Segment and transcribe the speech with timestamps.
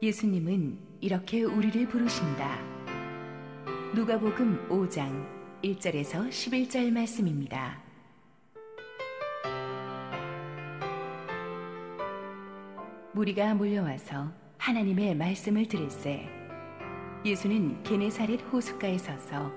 [0.00, 2.58] 예수님은 이렇게 우리를 부르신다.
[3.94, 5.26] 누가복음 5장
[5.64, 7.82] 1절에서 11절 말씀입니다.
[13.12, 16.28] 무리가 몰려와서 하나님의 말씀을 들을세
[17.24, 19.50] 예수는 게네사렛 호숫가에 서서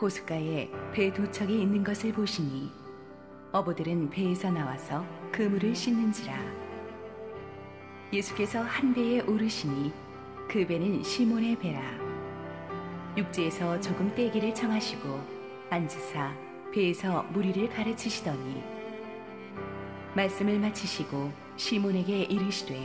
[0.00, 2.70] 호숫가에 배 두 척이 있는 것을 보시니
[3.52, 6.67] 어부들은 배에서 나와서 그물을 씻는지라
[8.12, 9.92] 예수께서 한 배에 오르시니
[10.48, 11.80] 그 배는 시몬의 배라.
[13.18, 15.20] 육지에서 조금 떼기를 청하시고
[15.68, 16.32] 앉으사
[16.72, 18.62] 배에서 무리를 가르치시더니
[20.14, 22.80] 말씀을 마치시고 시몬에게 이르시되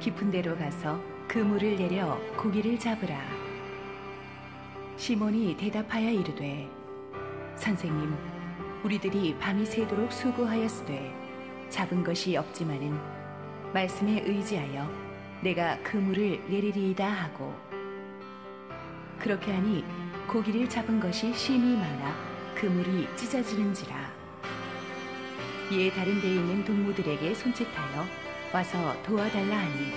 [0.00, 3.20] 깊은 데로 가서 그 물을 내려 고기를 잡으라.
[4.96, 6.68] 시몬이 대답하여 이르되
[7.54, 8.16] 선생님
[8.82, 11.14] 우리들이 밤이 새도록 수고하였으되
[11.68, 13.17] 잡은 것이 없지만은
[13.72, 14.90] 말씀에 의지하여
[15.42, 17.54] 내가 그물을 내리리이다 하고.
[19.18, 19.84] 그렇게 하니
[20.26, 22.14] 고기를 잡은 것이 심히 많아
[22.54, 24.12] 그물이 찢어지는지라.
[25.70, 28.06] 이에 다른 데에 있는 동무들에게 손짓하여
[28.52, 29.92] 와서 도와달라 하니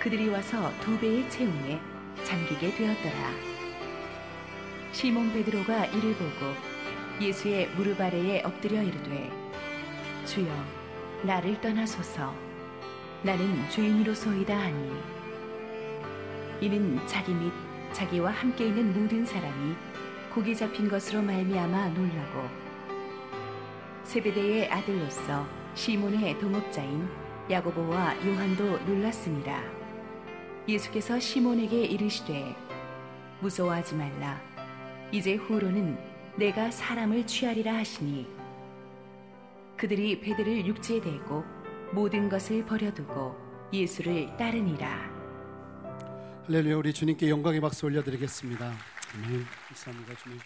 [0.00, 1.80] 그들이 와서 두 배의 채움에
[2.24, 3.30] 잠기게 되었더라.
[4.92, 6.54] 시몬 베드로가 이를 보고
[7.20, 9.30] 예수의 무릎 아래에 엎드려 이르되
[10.24, 10.50] 주여
[11.22, 12.49] 나를 떠나소서
[13.22, 14.92] 나는 죄인으로소이다 하니
[16.62, 17.52] 이는 자기 및
[17.92, 19.74] 자기와 함께 있는 모든 사람이
[20.34, 22.48] 고기 잡힌 것으로 말미암아 놀라고
[24.04, 27.06] 세베대의 아들로서 시몬의 동업자인
[27.50, 29.62] 야고보와 요한도 놀랐습니다.
[30.66, 32.56] 예수께서 시몬에게 이르시되
[33.40, 34.40] 무서워하지 말라
[35.12, 35.98] 이제 후로는
[36.36, 38.26] 내가 사람을 취하리라 하시니
[39.76, 41.59] 그들이 배들을 육지에 대고
[41.92, 43.34] 모든 것을 버려두고
[43.72, 45.10] 예수를 따르니라.
[46.46, 48.72] 할렐루야 우리 주님께 영광의 박수 올려드리겠습니다.
[49.14, 49.44] 아멘.
[49.68, 50.38] 감사합니다 주님.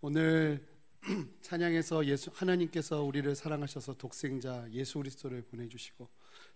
[0.00, 0.60] 오늘
[1.42, 6.08] 찬양에서 예수 하나님께서 우리를 사랑하셔서 독생자 예수 그리스도를 보내주시고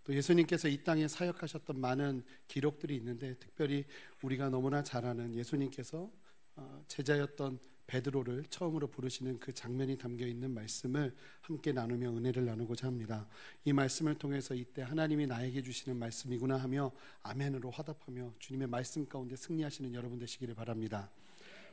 [0.05, 3.84] 또 예수님께서 이 땅에 사역하셨던 많은 기록들이 있는데 특별히
[4.23, 6.09] 우리가 너무나 잘 아는 예수님께서
[6.57, 13.26] 어, 제자였던 베드로를 처음으로 부르시는 그 장면이 담겨 있는 말씀을 함께 나누며 은혜를 나누고자 합니다.
[13.65, 19.94] 이 말씀을 통해서 이때 하나님이 나에게 주시는 말씀이구나 하며 아멘으로 화답하며 주님의 말씀 가운데 승리하시는
[19.94, 21.10] 여러분 되시기를 바랍니다.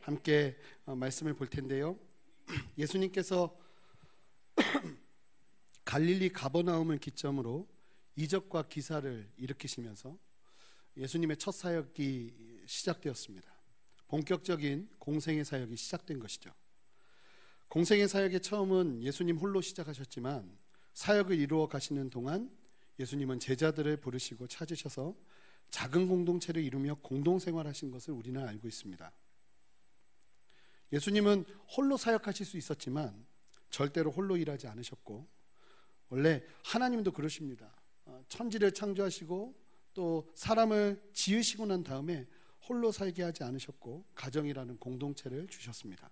[0.02, 0.56] 함께
[0.86, 2.00] 어, 말씀을 볼 텐데요.
[2.78, 3.54] 예수님께서
[5.84, 7.68] 갈릴리 가버나움을 기점으로
[8.16, 10.18] 이적과 기사를 일으키시면서
[10.96, 13.55] 예수님의 첫 사역이 시작되었습니다.
[14.16, 16.50] 본격적인 공생의 사역이 시작된 것이죠.
[17.68, 20.50] 공생의 사역의 처음은 예수님 홀로 시작하셨지만
[20.94, 22.50] 사역을 이루어 가시는 동안
[22.98, 25.14] 예수님은 제자들을 부르시고 찾으셔서
[25.70, 29.12] 작은 공동체를 이루며 공동생활하신 것을 우리는 알고 있습니다.
[30.94, 31.44] 예수님은
[31.76, 33.14] 홀로 사역하실 수 있었지만
[33.70, 35.28] 절대로 홀로 일하지 않으셨고
[36.08, 37.70] 원래 하나님도 그러십니다.
[38.06, 39.54] 어, 천지를 창조하시고
[39.94, 42.26] 또 사람을 지으시고 난 다음에
[42.68, 46.10] 홀로 살게 하지 않으셨고 가정이라는 공동체를 주셨습니다.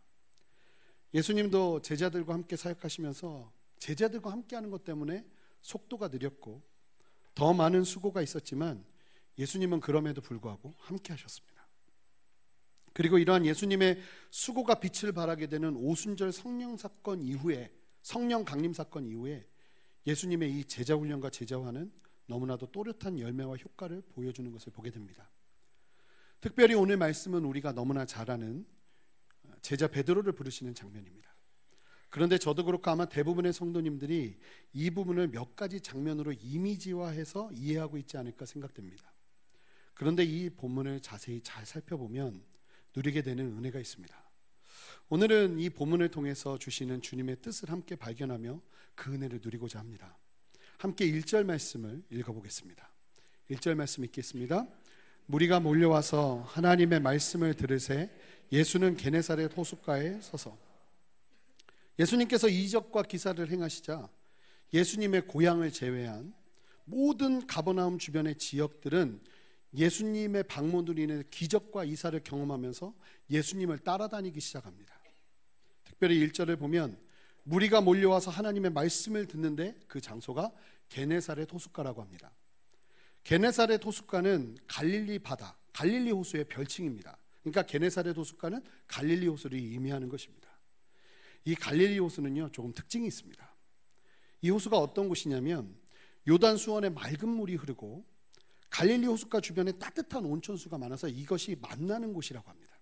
[1.13, 5.25] 예수님도 제자들과 함께 사역하시면서 제자들과 함께 하는 것 때문에
[5.61, 6.61] 속도가 느렸고
[7.35, 8.83] 더 많은 수고가 있었지만
[9.37, 11.53] 예수님은 그럼에도 불구하고 함께 하셨습니다.
[12.93, 13.99] 그리고 이러한 예수님의
[14.29, 17.71] 수고가 빛을 발하게 되는 오순절 성령 사건 이후에
[18.03, 19.45] 성령 강림 사건 이후에
[20.05, 21.91] 예수님의 이 제자 훈련과 제자화는
[22.27, 25.27] 너무나도 또렷한 열매와 효과를 보여주는 것을 보게 됩니다.
[26.43, 28.65] 특별히 오늘 말씀은 우리가 너무나 잘 아는
[29.61, 31.33] 제자 베드로를 부르시는 장면입니다.
[32.09, 34.37] 그런데 저도 그렇고 아마 대부분의 성도님들이
[34.73, 39.09] 이 부분을 몇 가지 장면으로 이미지화해서 이해하고 있지 않을까 생각됩니다.
[39.93, 42.43] 그런데 이 본문을 자세히 잘 살펴보면
[42.93, 44.13] 누리게 되는 은혜가 있습니다.
[45.07, 48.59] 오늘은 이 본문을 통해서 주시는 주님의 뜻을 함께 발견하며
[48.95, 50.17] 그 은혜를 누리고자 합니다.
[50.77, 52.85] 함께 1절 말씀을 읽어보겠습니다.
[53.49, 54.67] 1절 말씀 읽겠습니다.
[55.25, 58.09] 무리가 몰려와서 하나님의 말씀을 들으세
[58.51, 60.57] 예수는 게네사렛 호숫가에 서서
[61.97, 64.09] 예수님께서 이적과 기사를 행하시자
[64.73, 66.33] 예수님의 고향을 제외한
[66.85, 69.19] 모든 가버나움 주변의 지역들은
[69.75, 72.93] 예수님의 방문으로 인해 기적과 이사를 경험하면서
[73.29, 74.93] 예수님을 따라다니기 시작합니다.
[75.85, 76.97] 특별히 1절을 보면
[77.43, 80.51] 무리가 몰려와서 하나님의 말씀을 듣는데 그 장소가
[80.89, 82.31] 게네사렛 호숫가라고 합니다.
[83.23, 87.17] 게네사렛 호숫가는 갈릴리 바다, 갈릴리 호수의 별칭입니다.
[87.41, 90.47] 그러니까 게네사렛 호숫가는 갈릴리 호수를 의미하는 것입니다.
[91.45, 93.53] 이 갈릴리 호수는요, 조금 특징이 있습니다.
[94.41, 95.73] 이 호수가 어떤 곳이냐면
[96.27, 98.05] 요단 수원에 맑은 물이 흐르고
[98.69, 102.77] 갈릴리 호숫가 주변에 따뜻한 온천수가 많아서 이것이 만나는 곳이라고 합니다.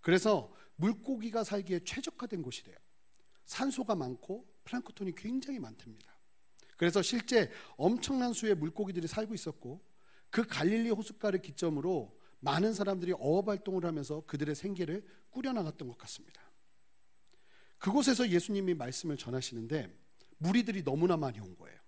[0.00, 2.76] 그래서 물고기가 살기에 최적화된 곳이래요.
[3.46, 6.15] 산소가 많고 플랑크톤이 굉장히 많답니다.
[6.76, 9.80] 그래서 실제 엄청난 수의 물고기들이 살고 있었고
[10.30, 16.40] 그 갈릴리 호숫가를 기점으로 많은 사람들이 어업 활동을 하면서 그들의 생계를 꾸려나갔던 것 같습니다.
[17.78, 19.92] 그곳에서 예수님이 말씀을 전하시는데
[20.38, 21.78] 무리들이 너무나 많이 온 거예요.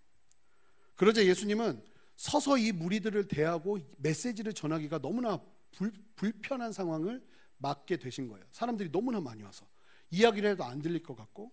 [0.96, 1.82] 그러자 예수님은
[2.17, 5.40] 서서 이 무리들을 대하고 메시지를 전하기가 너무나
[5.73, 7.23] 불, 불편한 상황을
[7.58, 8.44] 맞게 되신 거예요.
[8.52, 9.67] 사람들이 너무나 많이 와서
[10.11, 11.52] 이야기를 해도 안 들릴 것 같고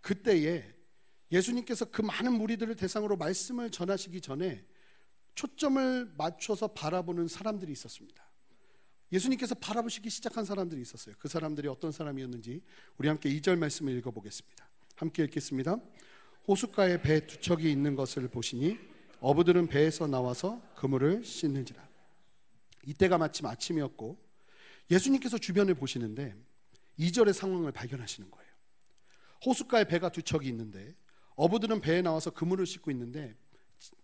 [0.00, 0.77] 그때에
[1.30, 4.64] 예수님께서 그 많은 무리들을 대상으로 말씀을 전하시기 전에
[5.34, 8.26] 초점을 맞춰서 바라보는 사람들이 있었습니다.
[9.12, 11.14] 예수님께서 바라보시기 시작한 사람들이 있었어요.
[11.18, 12.62] 그 사람들이 어떤 사람이었는지
[12.98, 14.68] 우리 함께 2절 말씀을 읽어보겠습니다.
[14.96, 15.78] 함께 읽겠습니다.
[16.46, 18.76] 호숫가에 배 두 척이 있는 것을 보시니
[19.20, 21.86] 어부들은 배에서 나와서 그물을 씻는지라.
[22.86, 24.18] 이때가 마침 아침이었고
[24.90, 26.34] 예수님께서 주변을 보시는데
[26.98, 28.48] 2절의 상황을 발견하시는 거예요.
[29.44, 30.94] 호숫가에 배가 두 척이 있는데
[31.38, 33.32] 어부들은 배에 나와서 그물을 씻고 있는데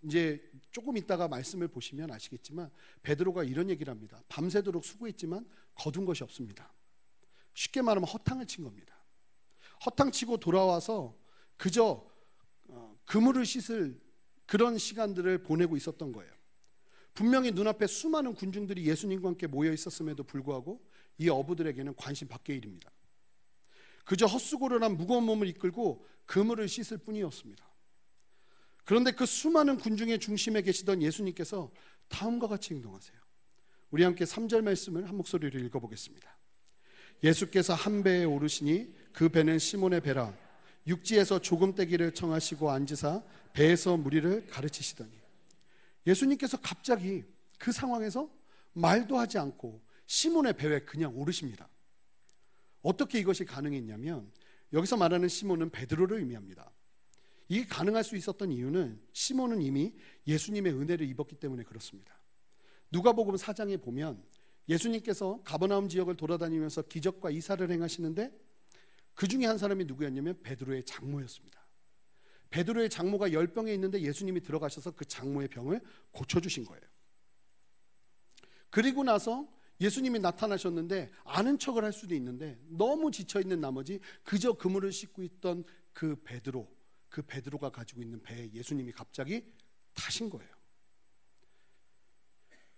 [0.05, 0.41] 이제
[0.71, 2.71] 조금 있다가 말씀을 보시면 아시겠지만
[3.03, 4.23] 베드로가 이런 얘기를 합니다.
[4.29, 5.45] 밤새도록 수고했지만
[5.75, 6.73] 거둔 것이 없습니다.
[7.55, 8.95] 쉽게 말하면 허탕을 친 겁니다.
[9.85, 11.13] 허탕 치고 돌아와서
[11.57, 12.09] 그저
[12.69, 14.01] 어, 그물을 씻을
[14.47, 16.33] 그런 시간들을 보내고 있었던 거예요.
[17.15, 20.81] 분명히 눈앞에 수많은 군중들이 예수님과 함께 모여 있었음에도 불구하고
[21.19, 22.93] 이 어부들에게는 관심 밖의 일입니다.
[24.05, 27.65] 그저 헛수고를 무거운 몸을 이끌고 그물을 씻을 뿐이었습니다.
[28.85, 31.71] 그런데 그 수많은 군중의 중심에 계시던 예수님께서
[32.09, 33.17] 다음과 같이 행동하세요.
[33.91, 36.37] 우리 함께 3절 말씀을 한 목소리로 읽어보겠습니다.
[37.23, 40.35] 예수께서 한 배에 오르시니 그 배는 시몬의 배라
[40.87, 43.23] 육지에서 조금 떼기를 청하시고 앉으사
[43.55, 45.11] 배에서 무리를 가르치시더니
[46.07, 47.25] 예수님께서 갑자기
[47.57, 48.29] 그 상황에서
[48.75, 51.69] 말도 하지 않고 시몬의 배에 그냥 오르십니다.
[52.85, 54.31] 어떻게 이것이 가능했냐면
[54.73, 56.71] 여기서 말하는 시몬은 베드로를 의미합니다.
[57.49, 59.95] 이게 가능할 수 있었던 이유는 시몬은 이미
[60.27, 62.15] 예수님의 은혜를 입었기 때문에 그렇습니다.
[62.93, 64.23] 누가복음 4장에 보면
[64.69, 68.31] 예수님께서 가버나움 지역을 돌아다니면서 기적과 이사를 행하시는데
[69.15, 71.65] 그 중에 한 사람이 누구였냐면 베드로의 장모였습니다.
[72.51, 75.81] 베드로의 장모가 열병에 있는데 예수님이 들어가셔서 그 장모의 병을
[76.13, 76.83] 고쳐주신 거예요.
[78.71, 79.49] 그리고 나서
[79.85, 85.63] 예수님이 나타나셨는데 아는 척을 할 수도 있는데 너무 지쳐 있는 나머지 그저 그물을 씻고 있던
[85.93, 86.67] 그 베드로
[87.11, 89.45] 그 베드로가 가지고 있는 배에 예수님이 갑자기
[89.95, 90.51] 타신 거예요.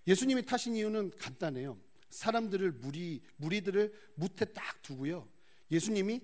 [0.09, 1.79] 예수님이 타신 이유는 간단해요.
[2.11, 5.29] 사람들을 무리 무리들을 무태 딱 두고요.
[5.71, 6.21] 예수님이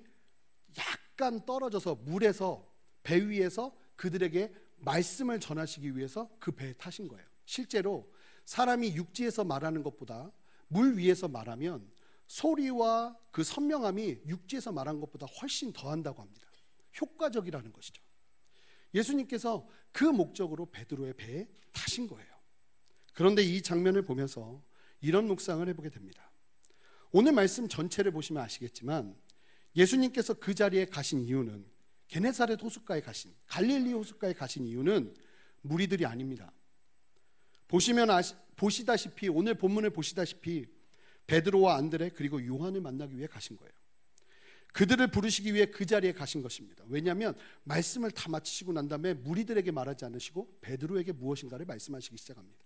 [0.79, 2.69] 약간 떨어져서 물에서
[3.05, 7.25] 배 위에서 그들에게 말씀을 전하시기 위해서 그 배에 타신 거예요.
[7.45, 8.13] 실제로
[8.47, 10.33] 사람이 육지에서 말하는 것보다
[10.73, 11.87] 물 위에서 말하면
[12.27, 16.47] 소리와 그 선명함이 육지에서 말한 것보다 훨씬 더한다고 합니다.
[17.01, 18.03] 효과적이라는 것이죠.
[18.95, 22.33] 예수님께서 그 목적으로 베드로의 배에 타신 거예요.
[23.13, 24.63] 그런데 이 장면을 보면서
[25.01, 26.31] 이런 묵상을 해보게 됩니다.
[27.11, 29.15] 오늘 말씀 전체를 보시면 아시겠지만
[29.77, 31.67] 예수님께서 그 자리에 가신 이유는
[32.09, 35.15] 게네사렛 호숫가에 가신 갈릴리 호숫가에 가신 이유는
[35.63, 36.51] 무리들이 아닙니다.
[37.73, 40.67] 보시면 아시, 보시다시피 오늘 본문을 보시다시피
[41.27, 43.73] 베드로와 안드레 그리고 요한을 만나기 위해 가신 거예요.
[44.75, 46.85] 그들을 부르시기 위해 그 자리에 가신 것입니다.
[46.89, 52.59] 왜냐하면 말씀을 다 마치시고 난 다음에 무리들에게 말하지 않으시고 베드로에게 무엇인가를 말씀하시기 시작합니다.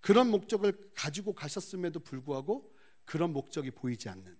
[0.00, 2.74] 그런 목적을 가지고 가셨음에도 불구하고
[3.04, 4.36] 그런 목적이 보이지 않는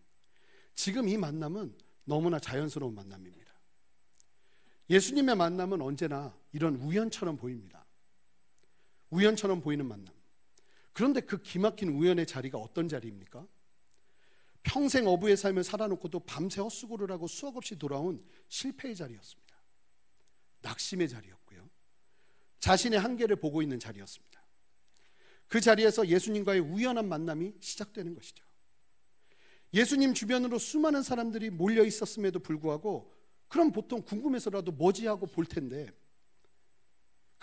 [0.74, 3.52] 지금 이 만남은 너무나 자연스러운 만남입니다.
[4.88, 7.83] 예수님의 만남은 언제나 이런 우연처럼 보입니다.
[9.14, 10.12] 우연처럼 보이는 만남.
[10.92, 13.46] 그런데 그 기막힌 우연의 자리가 어떤 자리입니까?
[14.62, 19.54] 평생 어부의 삶을 살아놓고도 밤새 헛수고를 하고 수억 없이 돌아온 실패의 자리였습니다.
[20.62, 21.68] 낙심의 자리였고요.
[22.60, 24.42] 자신의 한계를 보고 있는 자리였습니다.
[25.48, 28.44] 그 자리에서 예수님과의 우연한 만남이 시작되는 것이죠.
[29.74, 33.12] 예수님 주변으로 수많은 사람들이 몰려 있었음에도 불구하고
[33.48, 35.92] 그럼 보통 궁금해서라도 뭐지 하고 볼 텐데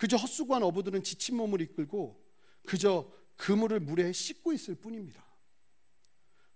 [0.02, 2.20] 그저 헛수고한 어부들은 지친 몸을 이끌고
[2.66, 5.24] 그저 그물을 물에 씻고 있을 뿐입니다.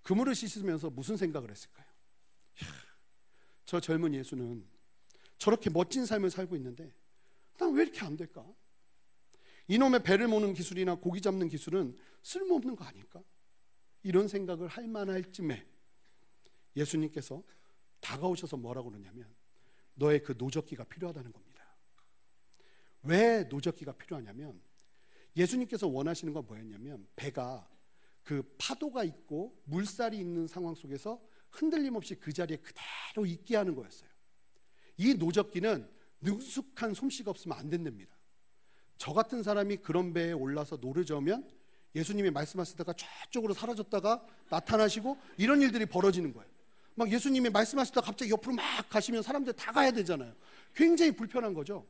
[0.02, 1.86] 그물을 씻으면서 무슨 생각을 했을까요?
[2.60, 2.68] 이야,
[3.64, 4.66] 저 젊은 예수는
[5.38, 6.92] 저렇게 멋진 삶을 살고 있는데
[7.56, 8.44] 난 왜 이렇게 안 될까?
[9.68, 13.22] 이놈의 배를 모는 기술이나 고기 잡는 기술은 쓸모없는 거 아닐까?
[14.02, 15.64] 이런 생각을 할 만할 쯤에
[16.74, 17.44] 예수님께서
[18.00, 19.32] 다가오셔서 뭐라고 그러냐면
[19.94, 21.45] 너의 그 노적기가 필요하다는 겁니다.
[23.06, 24.60] 왜 노적기가 필요하냐면
[25.36, 27.68] 예수님께서 원하시는 건 뭐였냐면 배가
[28.25, 31.20] 그 파도가 있고 물살이 있는 상황 속에서
[31.50, 34.08] 흔들림 없이 그 자리에 그대로 있게 하는 거였어요.
[34.98, 35.88] 이 노 젓기는
[36.22, 38.14] 능숙한 솜씨가 없으면 안 된답니다.
[38.98, 41.48] 저 같은 사람이 그런 배에 올라서 노를 저으면
[41.94, 46.50] 예수님이 말씀하시다가 저쪽으로 사라졌다가 나타나시고 이런 일들이 벌어지는 거예요.
[46.94, 50.34] 막 예수님이 말씀하시다가 갑자기 옆으로 막 가시면 사람들 다 가야 되잖아요.
[50.75, 51.86] 굉장히 불편한 거죠.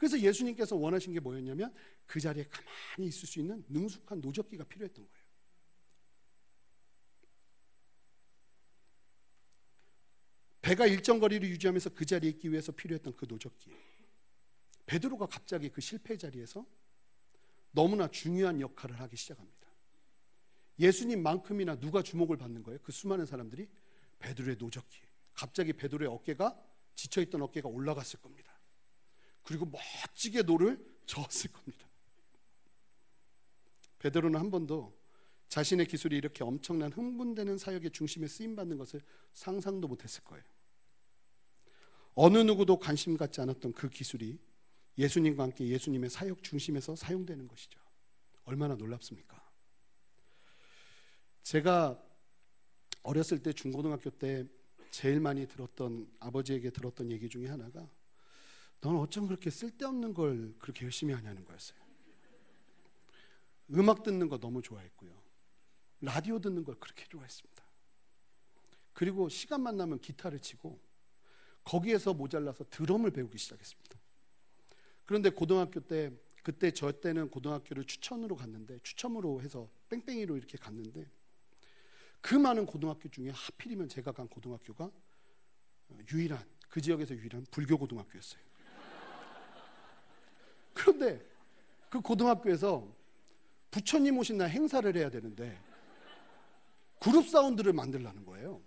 [0.00, 1.70] 그래서 예수님께서 원하신 게 뭐였냐면
[2.06, 5.20] 그 자리에 가만히 있을 수 있는 능숙한 노 젓기가 필요했던 거예요.
[10.62, 13.70] 배가 일정 거리를 유지하면서 그 자리에 있기 위해서 필요했던 그 노 젓기.
[14.86, 16.64] 베드로가 갑자기 그 실패 자리에서
[17.72, 19.68] 너무나 중요한 역할을 하기 시작합니다.
[20.78, 22.80] 예수님만큼이나 누가 주목을 받는 거예요?
[22.82, 23.68] 그 수많은 사람들이
[24.20, 24.98] 베드로의 노 젓기.
[25.34, 26.56] 갑자기 베드로의 어깨가
[26.94, 28.49] 지쳐 있던 어깨가 올라갔을 겁니다.
[29.42, 31.86] 그리고 멋지게 노를 저었을 겁니다.
[33.98, 34.98] 베드로는 한 번도
[35.48, 39.02] 자신의 기술이 이렇게 엄청난 흥분되는 사역의 중심에 쓰임 받는 것을
[39.34, 40.44] 상상도 못했을 거예요.
[42.14, 44.38] 어느 누구도 관심 갖지 않았던 그 기술이
[44.98, 47.80] 예수님과 함께 예수님의 사역 중심에서 사용되는 것이죠.
[48.44, 49.40] 얼마나 놀랍습니까?
[51.42, 52.00] 제가
[53.02, 54.44] 어렸을 때 중고등학교 때
[54.90, 57.88] 제일 많이 들었던 아버지에게 들었던 얘기 중에 하나가
[58.80, 61.78] 넌 어쩜 그렇게 쓸데없는 걸 그렇게 열심히 하냐는 거였어요.
[63.72, 65.12] 음악 듣는 거 너무 좋아했고요.
[66.00, 67.64] 라디오 듣는 걸 그렇게 좋아했습니다.
[68.94, 70.80] 그리고 시간만 나면 기타를 치고
[71.64, 73.98] 거기에서 모자라서 드럼을 배우기 시작했습니다.
[75.04, 76.10] 그런데 고등학교 때
[76.42, 81.06] 그때 저 때는 고등학교를 추천으로 갔는데 추첨으로 해서 뺑뺑이로 이렇게 갔는데
[82.22, 84.90] 그 많은 고등학교 중에 하필이면 제가 간 고등학교가
[86.12, 88.49] 유일한 그 지역에서 유일한 불교 고등학교였어요.
[90.80, 91.20] 그런데
[91.90, 92.86] 그 고등학교에서
[93.70, 95.58] 부처님 오신 날 행사를 해야 되는데
[97.00, 98.60] 그룹 사운드를 만들라는 거예요.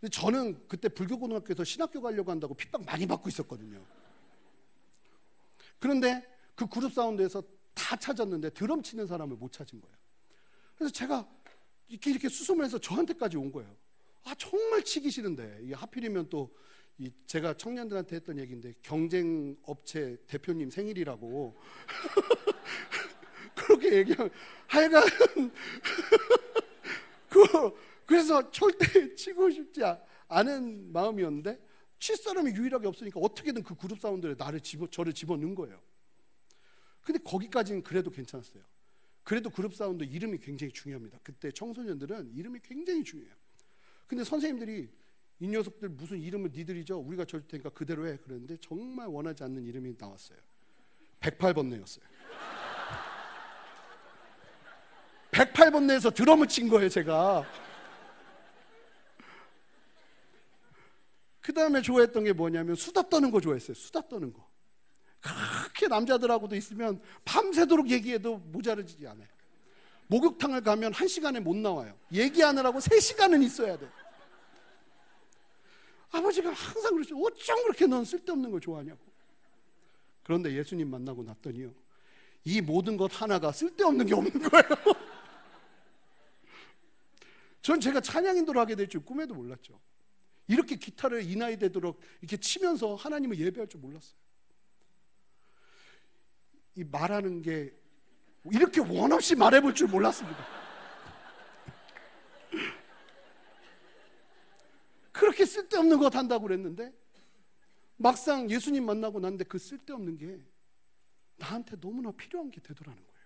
[0.00, 3.84] 근데 저는 그때 불교 고등학교에서 신학교 가려고 한다고 핍박 많이 받고 있었거든요.
[5.78, 7.42] 그런데 그 그룹 사운드에서
[7.74, 9.96] 다 찾았는데 드럼 치는 사람을 못 찾은 거예요.
[10.76, 11.28] 그래서 제가
[11.88, 13.74] 이렇게 이렇게 수소문해서 저한테까지 온 거예요.
[14.24, 16.50] 아 정말 치기 싫은데 하필이면 또
[17.26, 21.56] 제가 청년들한테 했던 얘기인데 경쟁 업체 대표님 생일이라고
[23.56, 24.30] 그렇게 얘기하면
[24.68, 25.02] 하여간
[27.28, 27.44] 그
[28.06, 29.80] 그래서 절대 치고 싶지
[30.28, 31.58] 않은 마음이었는데
[31.98, 35.80] 칠 사람이 유일하게 없으니까 어떻게든 그 그룹 사운드에 나를 집어 저를 집어 넣은 거예요.
[37.02, 38.62] 근데 거기까지는 그래도 괜찮았어요.
[39.24, 41.18] 그래도 그룹 사운드 이름이 굉장히 중요합니다.
[41.22, 43.34] 그때 청소년들은 이름이 굉장히 중요해요.
[44.06, 44.90] 근데 선생님들이
[45.44, 46.98] 이 녀석들 무슨 이름을 니들이 죠?
[46.98, 48.16] 우리가 줄 테니까 그대로 해.
[48.16, 50.38] 그랬는데 정말 원하지 않는 이름이 나왔어요.
[51.20, 52.00] 108번뇌였어요.
[55.32, 57.44] 108번뇌에서 드럼을 친 거예요, 제가.
[61.42, 63.74] 그 다음에 좋아했던 게 뭐냐면 수다 떠는 거 좋아했어요.
[63.74, 64.48] 수다 떠는 거.
[65.20, 69.28] 그렇게 남자들하고도 있으면 밤새도록 얘기해도 모자르지 않아요.
[70.06, 71.94] 목욕탕을 가면 한 시간에 못 나와요.
[72.12, 73.86] 얘기하느라고 세 시간은 있어야 돼.
[76.14, 77.16] 아버지가 항상 그러죠.
[77.20, 78.98] 어쩜 그렇게 넌 쓸데없는 걸 좋아하냐고.
[80.22, 81.72] 그런데 예수님 만나고 났더니요.
[82.44, 84.68] 이 모든 것 하나가 쓸데없는 게 없는 거예요.
[87.62, 89.78] 전 제가 찬양인도를 하게 될 줄 꿈에도 몰랐죠.
[90.46, 94.14] 이렇게 기타를 이 나이 되도록 이렇게 치면서 하나님을 예배할 줄 몰랐어요.
[96.76, 97.72] 이 말하는 게
[98.52, 100.63] 이렇게 원 없이 말해볼 줄 몰랐습니다.
[105.34, 106.92] 그렇게 쓸데없는 것 한다고 그랬는데
[107.96, 110.40] 막상 예수님 만나고 났는데 그 쓸데없는 게
[111.36, 113.20] 나한테 너무나 필요한 게 되더라는 거예요.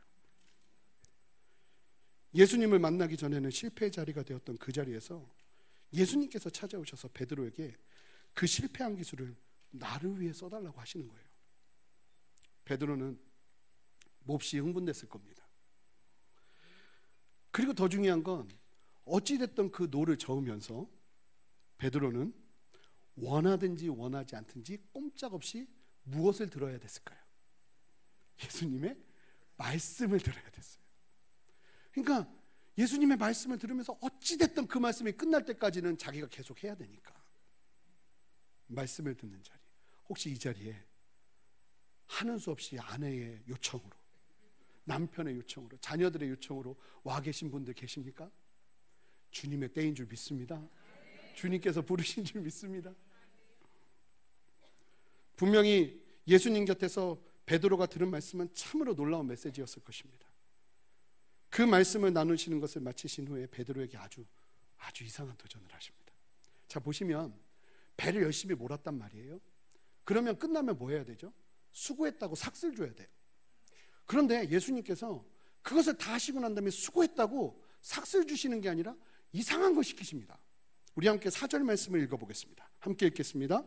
[2.34, 5.24] 예수님을 만나기 전에는 실패의 자리가 되었던 그 자리에서
[5.92, 7.76] 예수님께서 찾아오셔서 베드로에게
[8.32, 9.34] 그 실패한 기술을
[9.70, 11.24] 나를 위해 써달라고 하시는 거예요.
[12.64, 13.18] 베드로는
[14.24, 15.42] 몹시 흥분됐을 겁니다.
[17.50, 18.48] 그리고 더 중요한 건
[19.04, 20.86] 어찌됐든 그 노를 저으면서
[21.78, 22.32] 베드로는
[23.16, 25.66] 원하든지 원하지 않든지 꼼짝없이
[26.04, 27.18] 무엇을 들어야 됐을까요?
[28.44, 28.96] 예수님의
[29.56, 30.82] 말씀을 들어야 됐어요.
[31.92, 32.32] 그러니까
[32.76, 37.12] 예수님의 말씀을 들으면서 어찌됐든 그 말씀이 끝날 때까지는 자기가 계속 해야 되니까.
[38.68, 39.58] 말씀을 듣는 자리.
[40.08, 40.80] 혹시 이 자리에
[42.06, 43.90] 하는 수 없이 아내의 요청으로,
[44.84, 48.30] 남편의 요청으로, 자녀들의 요청으로 와 계신 분들 계십니까?
[49.30, 50.66] 주님의 때인 줄 믿습니다.
[51.38, 52.92] 주님께서 부르신 줄 믿습니다.
[55.36, 57.16] 분명히 예수님 곁에서
[57.46, 60.26] 베드로가 들은 말씀은 참으로 놀라운 메시지였을 것입니다.
[61.48, 64.24] 그 말씀을 나누시는 것을 마치신 후에 베드로에게 아주
[64.78, 66.12] 아주 이상한 도전을 하십니다.
[66.66, 67.32] 자 보시면
[67.96, 69.40] 배를 열심히 몰았단 말이에요.
[70.04, 71.32] 그러면 끝나면 뭐 해야 되죠?
[71.72, 73.08] 수고했다고 삭슬 줘야 돼요.
[74.06, 75.24] 그런데 예수님께서
[75.62, 78.94] 그것을 다 하시고 난 다음에 수고했다고 삭슬 주시는 게 아니라
[79.32, 80.38] 이상한 걸 시키십니다.
[80.94, 82.68] 우리 함께 사절 말씀을 읽어보겠습니다.
[82.80, 83.62] 함께 읽겠습니다.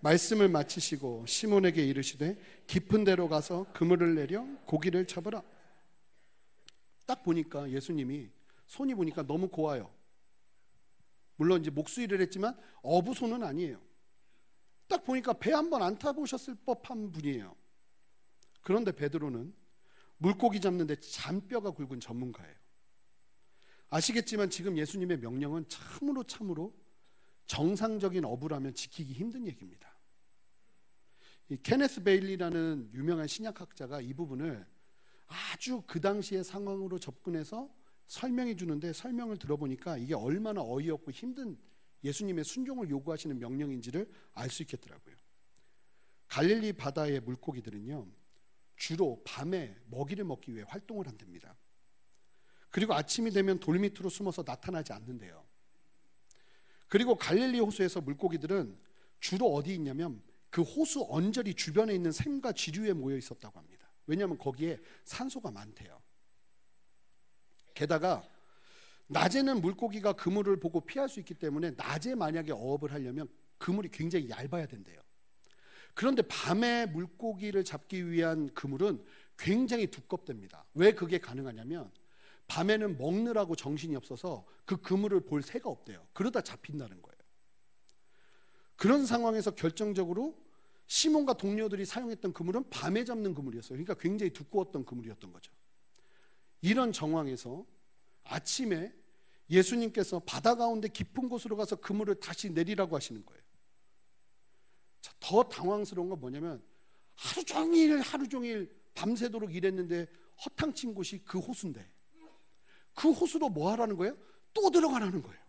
[0.00, 5.42] 말씀을 마치시고 시몬에게 이르시되 깊은 데로 가서 그물을 내려 고기를 잡으라.
[7.06, 8.28] 딱 보니까 예수님이
[8.68, 9.90] 손이 보니까 너무 고와요.
[11.36, 13.80] 물론 이제 목수일을 했지만 어부손은 아니에요.
[14.88, 17.54] 딱 보니까 배 한 번 안 타보셨을 법한 분이에요.
[18.62, 19.52] 그런데 베드로는
[20.18, 22.54] 물고기 잡는데 잔뼈가 굵은 전문가예요.
[23.92, 26.74] 아시겠지만 지금 예수님의 명령은 참으로 참으로
[27.44, 29.94] 정상적인 어부라면 지키기 힘든 얘기입니다.
[31.50, 34.66] 이 케네스 베일리라는 유명한 신약학자가 이 부분을
[35.26, 37.68] 아주 그 당시의 상황으로 접근해서
[38.06, 41.58] 설명해 주는데 설명을 들어보니까 이게 얼마나 어이없고 힘든
[42.02, 45.14] 예수님의 순종을 요구하시는 명령인지를 알 수 있겠더라고요.
[46.28, 48.10] 갈릴리 바다의 물고기들은요,
[48.76, 51.54] 주로 밤에 먹이를 먹기 위해 활동을 한답니다.
[52.72, 55.44] 그리고 아침이 되면 돌 밑으로 숨어서 나타나지 않는데요.
[56.88, 58.76] 그리고 갈릴리 호수에서 물고기들은
[59.20, 63.88] 주로 어디 있냐면 그 호수 언저리 주변에 있는 샘과 지류에 모여 있었다고 합니다.
[64.06, 66.00] 왜냐하면 거기에 산소가 많대요.
[67.74, 68.26] 게다가
[69.08, 74.66] 낮에는 물고기가 그물을 보고 피할 수 있기 때문에 낮에 만약에 어업을 하려면 그물이 굉장히 얇아야
[74.66, 75.00] 된대요.
[75.94, 79.04] 그런데 밤에 물고기를 잡기 위한 그물은
[79.38, 80.64] 굉장히 두껍답니다.
[80.74, 81.90] 왜 그게 가능하냐면
[82.48, 86.06] 밤에는 먹느라고 정신이 없어서 그 그물을 볼 새가 없대요.
[86.12, 87.16] 그러다 잡힌다는 거예요.
[88.76, 90.34] 그런 상황에서 결정적으로
[90.86, 93.70] 시몬과 동료들이 사용했던 그물은 밤에 잡는 그물이었어요.
[93.70, 95.52] 그러니까 굉장히 두꺼웠던 그물이었던 거죠.
[96.60, 97.64] 이런 정황에서
[98.24, 98.92] 아침에
[99.50, 103.42] 예수님께서 바다 가운데 깊은 곳으로 가서 그물을 다시 내리라고 하시는 거예요.
[105.00, 106.62] 자, 더 당황스러운 건 뭐냐면
[107.14, 110.06] 하루 종일 하루 종일 밤새도록 일했는데
[110.44, 111.86] 허탕친 곳이 그 호수인데
[112.94, 114.16] 그 호수로 뭐 하라는 거예요?
[114.54, 115.42] 또 들어가라는 거예요.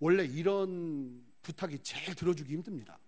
[0.00, 2.98] 원래 이런 부탁이 제일 들어주기 힘듭니다.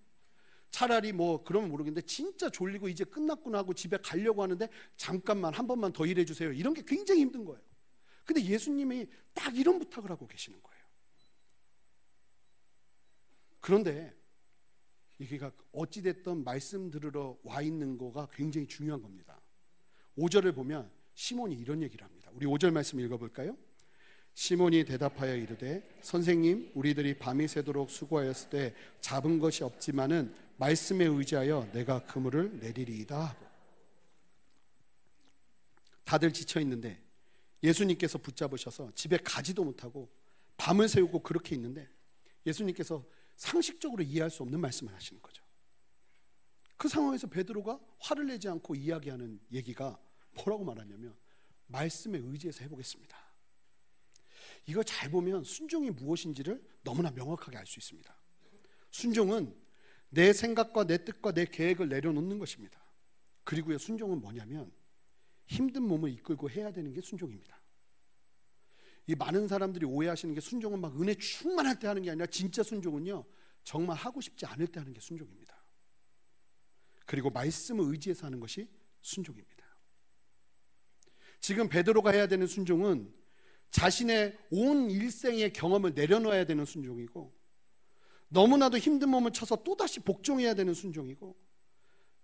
[0.71, 5.93] 차라리 뭐 그러면 모르겠는데 진짜 졸리고 이제 끝났구나 하고 집에 가려고 하는데 잠깐만 한 번만
[5.93, 6.53] 더 일해 주세요.
[6.53, 7.61] 이런 게 굉장히 힘든 거예요.
[8.25, 10.85] 근데 예수님이 딱 이런 부탁을 하고 계시는 거예요.
[13.61, 14.13] 그런데
[15.19, 15.39] 이게
[15.73, 19.41] 어찌됐든 말씀 들으러 와 있는 거가 굉장히 중요한 겁니다.
[20.19, 22.31] 5절을 보면 시몬이 이런 얘기를 합니다.
[22.35, 23.57] 우리 5절 말씀 읽어볼까요?
[24.35, 32.05] 시몬이 대답하여 이르되 선생님 우리들이 밤이 새도록 수고하였을 때 잡은 것이 없지만은 말씀에 의지하여 내가
[32.07, 33.47] 그물을 내리리이다 하고
[36.05, 36.99] 다들 지쳐 있는데
[37.63, 40.09] 예수님께서 붙잡으셔서 집에 가지도 못하고
[40.57, 41.89] 밤을 새우고 그렇게 있는데
[42.47, 43.05] 예수님께서
[43.37, 45.43] 상식적으로 이해할 수 없는 말씀을 하시는 거죠.
[46.77, 49.99] 그 상황에서 베드로가 화를 내지 않고 이야기하는 얘기가
[50.35, 51.15] 뭐라고 말하냐면
[51.67, 53.17] 말씀에 의지해서 해보겠습니다.
[54.67, 58.17] 이거 잘 보면 순종이 무엇인지를 너무나 명확하게 알 수 있습니다.
[58.91, 59.55] 순종은
[60.11, 62.81] 내 생각과 내 뜻과 내 계획을 내려놓는 것입니다.
[63.43, 64.73] 그리고요, 순종은 뭐냐면
[65.47, 67.61] 힘든 몸을 이끌고 해야 되는 게 순종입니다.
[69.07, 73.25] 이 많은 사람들이 오해하시는 게 순종은 막 은혜 충만할 때 하는 게 아니라 진짜 순종은요,
[73.65, 75.55] 정말 하고 싶지 않을 때 하는 게 순종입니다.
[77.05, 78.71] 그리고 말씀을 의지해서 하는 것이
[79.03, 79.64] 순종입니다.
[81.45, 83.13] 지금 베드로가 해야 되는 순종은
[83.71, 87.35] 자신의 온 일생의 경험을 내려놓아야 되는 순종이고
[88.31, 91.37] 너무나도 힘든 몸을 쳐서 또다시 복종해야 되는 순종이고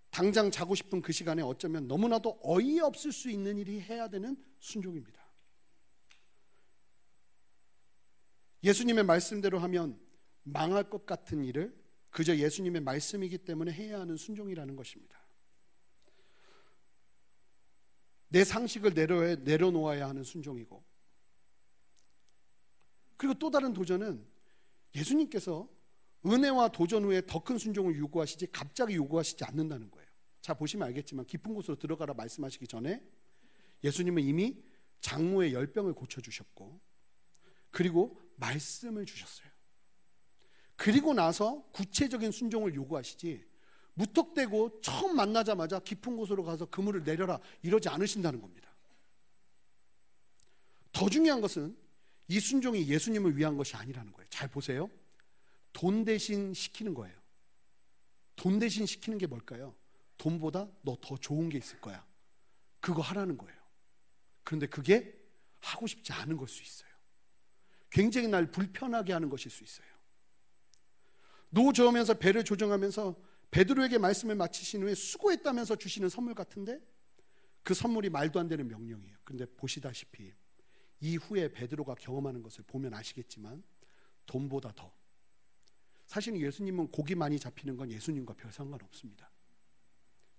[0.09, 5.21] 당장 자고 싶은 그 시간에 어쩌면 너무나도 어이없을 수 있는 일이 해야 되는 순종입니다.
[8.63, 9.99] 예수님의 말씀대로 하면
[10.41, 11.71] 망할 것 같은 일을
[12.09, 15.21] 그저 예수님의 말씀이기 때문에 해야 하는 순종이라는 것입니다.
[18.31, 20.83] 내 상식을 내려, 내려놓아야 하는 순종이고
[23.17, 24.25] 그리고 또 다른 도전은
[24.95, 25.69] 예수님께서
[26.25, 30.07] 은혜와 도전 후에 더 큰 순종을 요구하시지 갑자기 요구하시지 않는다는 거예요.
[30.41, 33.01] 자 보시면 알겠지만 깊은 곳으로 들어가라 말씀하시기 전에
[33.83, 34.63] 예수님은 이미
[35.01, 36.79] 장모의 열병을 고쳐 주셨고
[37.69, 39.49] 그리고 말씀을 주셨어요.
[40.77, 43.45] 그리고 나서 구체적인 순종을 요구하시지
[43.93, 48.69] 무턱대고 처음 만나자마자 깊은 곳으로 가서 그물을 내려라 이러지 않으신다는 겁니다.
[50.93, 51.75] 더 중요한 것은
[52.27, 54.27] 이 순종이 예수님을 위한 것이 아니라는 거예요.
[54.29, 54.89] 잘 보세요.
[55.73, 57.15] 돈 대신 시키는 거예요.
[58.35, 59.75] 돈 대신 시키는 게 뭘까요?
[60.17, 62.05] 돈보다 너 더 좋은 게 있을 거야.
[62.79, 63.59] 그거 하라는 거예요.
[64.43, 65.13] 그런데 그게
[65.59, 66.89] 하고 싶지 않은 걸 수 있어요.
[67.89, 69.87] 굉장히 날 불편하게 하는 것일 수 있어요.
[71.49, 73.15] 노 저으면서 배를 조정하면서
[73.51, 76.79] 베드로에게 말씀을 마치신 후에 수고했다면서 주시는 선물 같은데
[77.63, 79.17] 그 선물이 말도 안 되는 명령이에요.
[79.23, 80.33] 그런데 보시다시피
[81.01, 83.63] 이후에 베드로가 경험하는 것을 보면 아시겠지만
[84.25, 84.93] 돈보다 더
[86.07, 89.29] 사실은 예수님은 고기 많이 잡히는 건 예수님과 별 상관없습니다.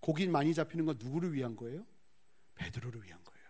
[0.00, 1.86] 고기 많이 잡히는 건 누구를 위한 거예요?
[2.56, 3.48] 베드로를 위한 거예요.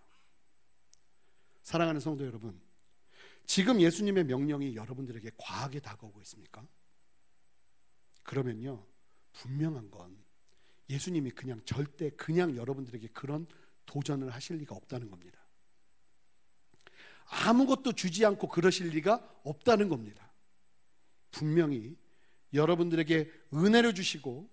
[1.64, 2.60] 사랑하는 성도 여러분,
[3.46, 6.64] 지금 예수님의 명령이 여러분들에게 과하게 다가오고 있습니까?
[8.22, 8.86] 그러면요,
[9.32, 10.16] 분명한 건
[10.90, 13.46] 예수님이 그냥 절대 그냥 여러분들에게 그런
[13.86, 15.38] 도전을 하실 리가 없다는 겁니다.
[17.26, 20.30] 아무것도 주지 않고 그러실 리가 없다는 겁니다.
[21.30, 21.96] 분명히
[22.52, 24.48] 여러분들에게 은혜를 주시고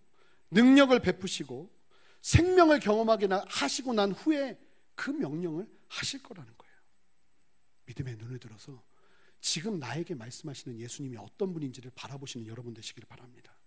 [0.51, 1.69] 능력을 베푸시고
[2.21, 4.57] 생명을 경험하게 하시고 난 후에
[4.95, 6.75] 그 명령을 하실 거라는 거예요.
[7.85, 8.81] 믿음의 눈을 들어서
[9.41, 13.58] 지금 나에게 말씀하시는 예수님이 어떤 분인지를 바라보시는 여러분 되시기를 바랍니다.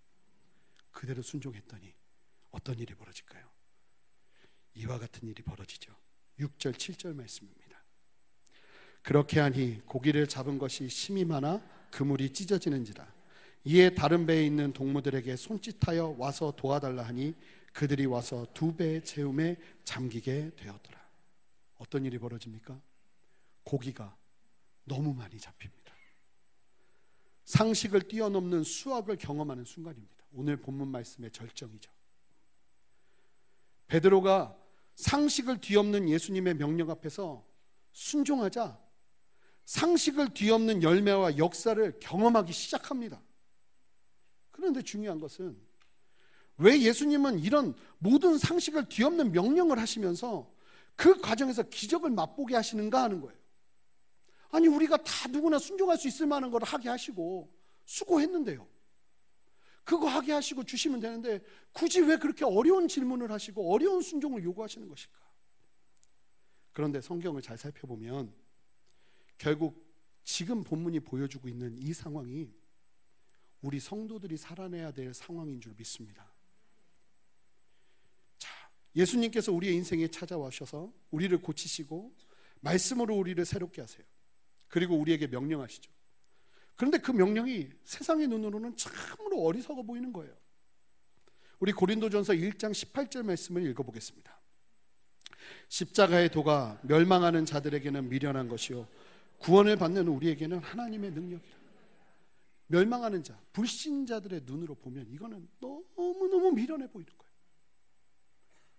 [0.92, 1.92] 그대로 순종했더니
[2.50, 3.44] 어떤 일이 벌어질까요?
[4.74, 5.92] 이와 같은 일이 벌어지죠.
[6.38, 7.82] 6절, 7절 말씀입니다.
[9.02, 13.12] 그렇게 하니 고기를 잡은 것이 심이 많아 그물이 찢어지는지라.
[13.64, 17.34] 이에 다른 배에 있는 동무들에게 손짓하여 와서 도와달라 하니
[17.72, 21.00] 그들이 와서 두 배의 채움에 잠기게 되었더라.
[21.78, 22.80] 어떤 일이 벌어집니까?
[23.64, 24.16] 고기가
[24.84, 25.92] 너무 많이 잡힙니다.
[27.44, 30.21] 상식을 뛰어넘는 수학을 경험하는 순간입니다.
[30.34, 31.90] 오늘 본문 말씀의 절정이죠.
[33.88, 34.56] 베드로가
[34.96, 37.44] 상식을 뒤엎는 예수님의 명령 앞에서
[37.92, 38.78] 순종하자
[39.64, 43.20] 상식을 뒤엎는 열매와 역사를 경험하기 시작합니다.
[44.50, 45.56] 그런데 중요한 것은
[46.58, 50.50] 왜 예수님은 이런 모든 상식을 뒤엎는 명령을 하시면서
[50.96, 53.36] 그 과정에서 기적을 맛보게 하시는가 하는 거예요.
[54.50, 57.50] 아니 우리가 다 누구나 순종할 수 있을 만한 걸 하게 하시고
[57.86, 58.71] 수고했는데요.
[59.84, 61.40] 그거 하게 하시고 주시면 되는데
[61.72, 65.18] 굳이 왜 그렇게 어려운 질문을 하시고 어려운 순종을 요구하시는 것일까?
[66.72, 68.32] 그런데 성경을 잘 살펴보면
[69.38, 69.82] 결국
[70.24, 72.50] 지금 본문이 보여주고 있는 이 상황이
[73.60, 76.32] 우리 성도들이 살아내야 될 상황인 줄 믿습니다.
[78.38, 78.50] 자,
[78.96, 82.12] 예수님께서 우리의 인생에 찾아와셔서 우리를 고치시고
[82.60, 84.06] 말씀으로 우리를 새롭게 하세요.
[84.68, 85.90] 그리고 우리에게 명령하시죠.
[86.76, 90.32] 그런데 그 명령이 세상의 눈으로는 참으로 어리석어 보이는 거예요.
[91.60, 94.36] 우리 고린도전서 1장 18절 말씀을 읽어보겠습니다.
[95.68, 98.86] 십자가의 도가 멸망하는 자들에게는 미련한 것이요
[99.38, 101.62] 구원을 받는 우리에게는 하나님의 능력이라.
[102.68, 107.32] 멸망하는 자, 불신자들의 눈으로 보면 이거는 너무너무 미련해 보이는 거예요.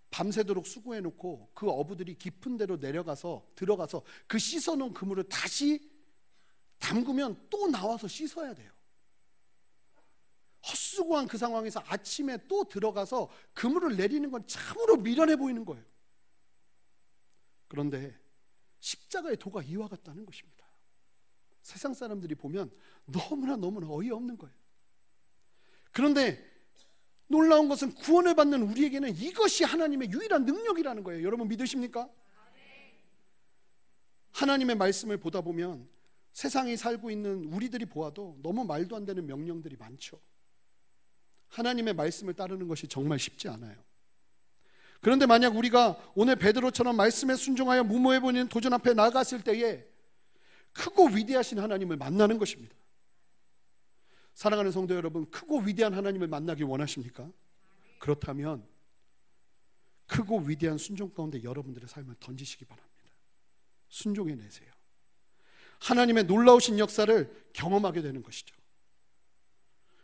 [0.09, 5.79] 밤새도록 수고해 놓고 그 어부들이 깊은 데로 내려가서 들어가서 그 씻어 놓은 그물을 다시
[6.83, 8.69] 담그면 또 나와서 씻어야 돼요.
[10.67, 15.83] 헛수고한 그 상황에서 아침에 또 들어가서 그물을 내리는 건 참으로 미련해 보이는 거예요.
[17.69, 18.13] 그런데
[18.81, 20.65] 십자가의 도가 이와 같다는 것입니다.
[21.61, 22.69] 세상 사람들이 보면
[23.05, 24.55] 너무나 너무나 어이없는 거예요.
[25.93, 26.45] 그런데
[27.27, 31.23] 놀라운 것은 구원을 받는 우리에게는 이것이 하나님의 유일한 능력이라는 거예요.
[31.23, 32.09] 여러분 믿으십니까?
[34.33, 35.87] 하나님의 말씀을 보다 보면
[36.33, 40.19] 세상에 살고 있는 우리들이 보아도 너무 말도 안 되는 명령들이 많죠.
[41.49, 43.75] 하나님의 말씀을 따르는 것이 정말 쉽지 않아요.
[45.01, 49.85] 그런데 만약 우리가 오늘 베드로처럼 말씀에 순종하여 무모해 보이는 도전 앞에 나갔을 때에
[50.73, 52.73] 크고 위대하신 하나님을 만나는 것입니다.
[54.33, 57.29] 사랑하는 성도 여러분, 크고 위대한 하나님을 만나기 원하십니까?
[57.99, 58.65] 그렇다면
[60.07, 62.93] 크고 위대한 순종 가운데 여러분들의 삶을 던지시기 바랍니다.
[63.89, 64.71] 순종해 내세요.
[65.83, 68.55] 하나님의 놀라우신 역사를 경험하게 되는 것이죠.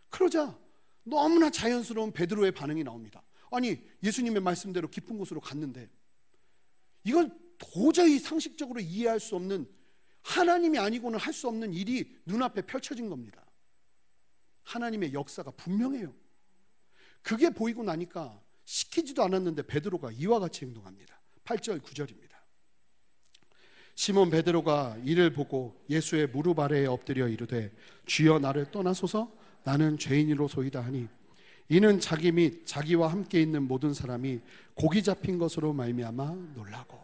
[0.10, 0.58] 그러자
[1.04, 3.24] 너무나 자연스러운 베드로의 반응이 나옵니다.
[3.52, 5.89] 아니, 예수님의 말씀대로 깊은 곳으로 갔는데
[7.06, 9.68] 이건 도저히 상식적으로 이해할 수 없는
[10.22, 13.44] 하나님이 아니고는 할 수 없는 일이 눈앞에 펼쳐진 겁니다.
[14.63, 16.13] 하나님의 역사가 분명해요.
[17.22, 21.20] 그게 보이고 나니까 시키지도 않았는데 베드로가 이와 같이 행동합니다.
[21.46, 22.29] 8절 9절입니다.
[23.99, 27.69] 시몬 베드로가 이를 보고 예수의 무릎 아래에 엎드려 이르되
[28.05, 29.29] 주여 나를 떠나소서
[29.65, 31.09] 나는 죄인이로소이다 하니
[31.67, 34.39] 이는 자기 및 자기와 함께 있는 모든 사람이
[34.73, 36.23] 고기 잡힌 것으로 말미암아
[36.55, 36.97] 놀라고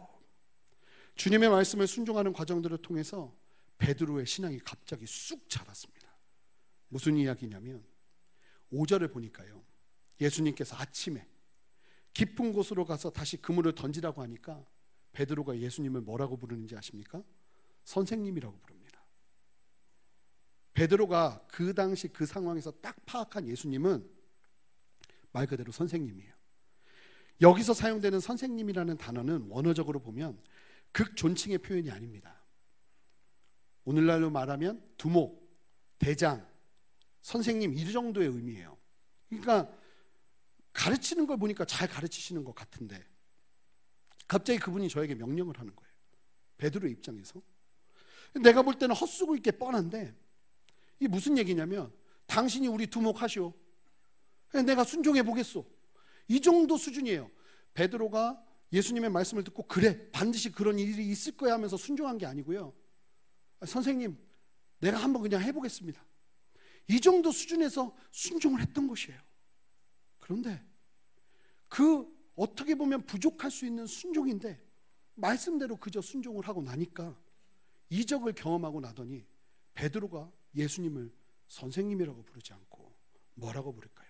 [1.16, 3.30] 주님의 말씀을 순종하는 과정들을 통해서
[3.76, 6.08] 베드로의 신앙이 갑자기 쑥 자랐습니다.
[6.88, 7.84] 무슨 이야기냐면
[8.72, 9.62] 5절을 보니까요.
[10.18, 11.26] 예수님께서 아침에
[12.14, 14.64] 깊은 곳으로 가서 다시 그물을 던지라고 하니까
[15.16, 17.22] 베드로가 예수님을 뭐라고 부르는지 아십니까?
[17.84, 19.00] 선생님이라고 부릅니다.
[20.74, 24.06] 베드로가 그 당시 그 상황에서 딱 파악한 예수님은
[25.32, 26.34] 말 그대로 선생님이에요.
[27.40, 30.38] 여기서 사용되는 선생님이라는 단어는 원어적으로 보면
[30.92, 32.42] 극존칭의 표현이 아닙니다.
[33.86, 35.50] 오늘날로 말하면 두목,
[35.98, 36.46] 대장,
[37.22, 38.76] 선생님 이 정도의 의미예요.
[39.30, 39.74] 그러니까
[40.74, 43.02] 가르치는 걸 보니까 잘 가르치시는 것 같은데
[44.26, 45.92] 갑자기 그분이 저에게 명령을 하는 거예요.
[46.58, 47.40] 베드로 입장에서
[48.42, 50.14] 내가 볼 때는 헛수고 있게 뻔한데
[50.98, 51.92] 이게 무슨 얘기냐면
[52.26, 53.52] 당신이 우리 두목하시오.
[54.64, 55.64] 내가 순종해 보겠소.
[56.28, 57.30] 이 정도 수준이에요.
[57.74, 62.72] 베드로가 예수님의 말씀을 듣고 그래 반드시 그런 일이 있을 거야 하면서 순종한 게 아니고요.
[63.64, 64.18] 선생님
[64.80, 66.04] 내가 한번 그냥 해보겠습니다.
[66.88, 69.18] 이 정도 수준에서 순종을 했던 것이에요.
[70.20, 70.62] 그런데
[71.68, 74.62] 그 어떻게 보면 부족할 수 있는 순종인데
[75.14, 77.16] 말씀대로 그저 순종을 하고 나니까
[77.88, 79.24] 이적을 경험하고 나더니
[79.74, 81.10] 베드로가 예수님을
[81.48, 82.92] 선생님이라고 부르지 않고
[83.34, 84.06] 뭐라고 부를까요?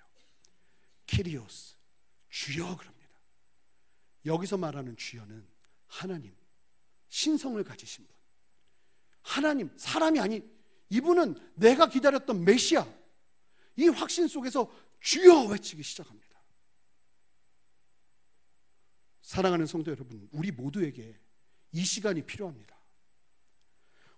[1.07, 1.75] 키리오스
[2.31, 3.07] 주여 그럽니다.
[4.25, 5.47] 여기서 말하는 주여는
[5.87, 6.35] 하나님
[7.09, 8.15] 신성을 가지신 분.
[9.23, 10.57] 하나님 사람이 아닌
[10.91, 12.87] 이분은 내가 기다렸던 메시아.
[13.77, 16.26] 이 확신 속에서 주여 외치기 시작합니다.
[19.27, 21.13] 사랑하는 성도 여러분, 우리 모두에게
[21.73, 22.77] 이 시간이 필요합니다.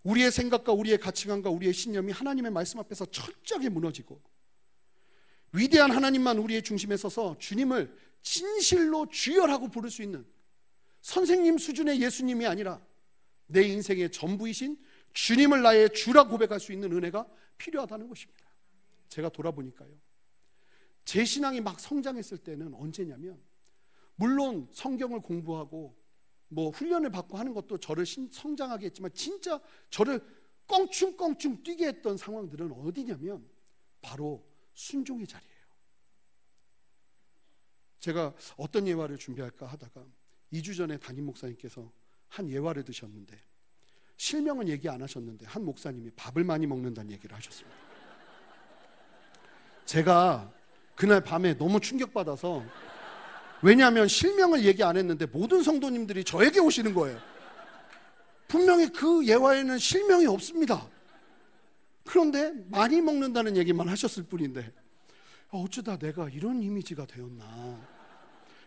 [0.02, 4.20] 우리의 생각과 우리의 가치관과 우리의 신념이 하나님의 말씀 앞에서 철저하게 무너지고
[5.52, 7.90] 위대한 하나님만 우리의 중심에 서서 주님을
[8.22, 10.26] 진실로 주열하고 부를 수 있는
[11.00, 12.78] 선생님 수준의 예수님이 아니라
[13.46, 14.76] 내 인생의 전부이신
[15.14, 18.44] 주님을 나의 주라 고백할 수 있는 은혜가 필요하다는 것입니다.
[19.08, 19.90] 제가 돌아보니까요.
[21.06, 23.47] 제 신앙이 막 성장했을 때는 언제냐면
[24.18, 25.96] 물론 성경을 공부하고
[26.48, 30.20] 뭐 훈련을 받고 하는 것도 저를 성장하게 했지만 진짜 저를
[30.66, 33.48] 껑충껑충 뛰게 했던 상황들은 어디냐면
[34.02, 35.58] 바로 순종의 자리예요.
[38.00, 40.04] 제가 어떤 예화를 준비할까 하다가
[40.52, 41.90] 2주 전에 담임 목사님께서
[42.28, 43.40] 한 예화를 드셨는데
[44.16, 47.78] 실명은 얘기 안 하셨는데 한 목사님이 밥을 많이 먹는다는 얘기를 하셨습니다.
[49.86, 50.52] 제가
[50.96, 52.64] 그날 밤에 너무 충격받아서
[53.62, 57.20] 왜냐하면 실명을 얘기 안 했는데 모든 성도님들이 저에게 오시는 거예요.
[58.46, 60.86] 분명히 그 예화에는 실명이 없습니다.
[62.04, 64.72] 그런데 많이 먹는다는 얘기만 하셨을 뿐인데
[65.50, 67.98] 어쩌다 내가 이런 이미지가 되었나.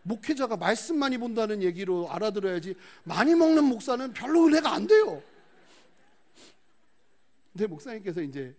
[0.03, 5.21] 목회자가 말씀 많이 본다는 얘기로 알아들어야지 많이 먹는 목사는 별로 은혜가 안 돼요.
[7.51, 8.55] 근데 목사님께서 이제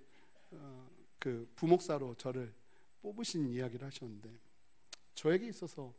[0.52, 0.86] 어,
[1.18, 2.52] 그 부목사로 저를
[3.02, 4.28] 뽑으신 이야기를 하셨는데
[5.14, 5.92] 저에게 있어서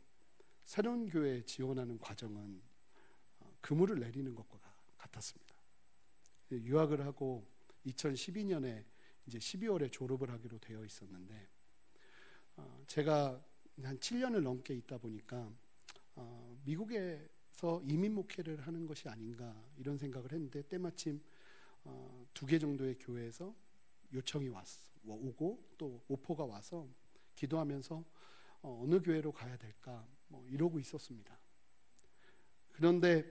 [0.64, 2.62] 새로운 교회에 지원하는 과정은
[3.40, 4.58] 어, 그물을 내리는 것과
[4.98, 5.54] 같았습니다.
[6.52, 7.44] 유학을 하고
[7.86, 8.84] 2012년에
[9.26, 11.48] 이제 12월에 졸업을 하기로 되어 있었는데
[12.56, 13.40] 어, 제가
[13.82, 15.50] 한 7년을 넘게 있다 보니까
[16.16, 21.20] 어, 미국에서 이민 목회를 하는 것이 아닌가 이런 생각을 했는데 때마침
[21.84, 23.54] 어, 두개 정도의 교회에서
[24.12, 26.88] 요청이 왔어 오고 또 오포가 와서
[27.36, 28.04] 기도하면서
[28.62, 31.38] 어느 교회로 가야 될까 뭐 이러고 있었습니다.
[32.72, 33.24] 그런데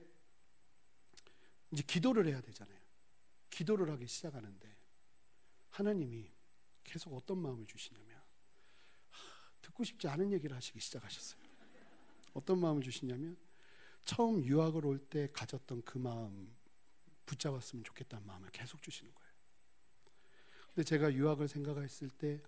[1.72, 2.80] 이제 기도를 해야 되잖아요.
[3.50, 4.76] 기도를 하기 시작하는데
[5.72, 6.30] 하나님이
[6.84, 8.22] 계속 어떤 마음을 주시냐면
[9.62, 11.42] 듣고 싶지 않은 얘기를 하시기 시작하셨어요.
[12.34, 13.38] 어떤 마음을 주시냐면
[14.06, 16.54] 처음 유학을 올 때 가졌던 그 마음
[17.26, 19.34] 붙잡았으면 좋겠다는 마음을 계속 주시는 거예요.
[20.68, 22.42] 근데 제가 유학을 생각했을 때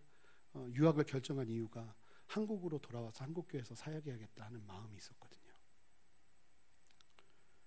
[0.54, 1.96] 어, 유학을 결정한 이유가
[2.28, 5.36] 한국으로 돌아와서 한국교회에서 사역해야겠다 하는 마음이 있었거든요.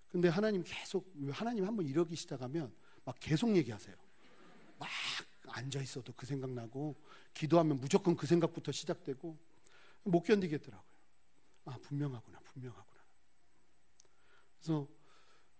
[0.09, 2.73] 근데 하나님 계속 하나님 한번 이러기 시작하면
[3.05, 3.95] 막 계속 얘기하세요.
[4.79, 4.89] 막
[5.47, 6.95] 앉아 있어도 그 생각 나고
[7.33, 9.37] 기도하면 무조건 그 생각부터 시작되고
[10.03, 10.89] 못 견디겠더라고요.
[11.65, 13.03] 아 분명하구나, 분명하구나.
[14.57, 14.87] 그래서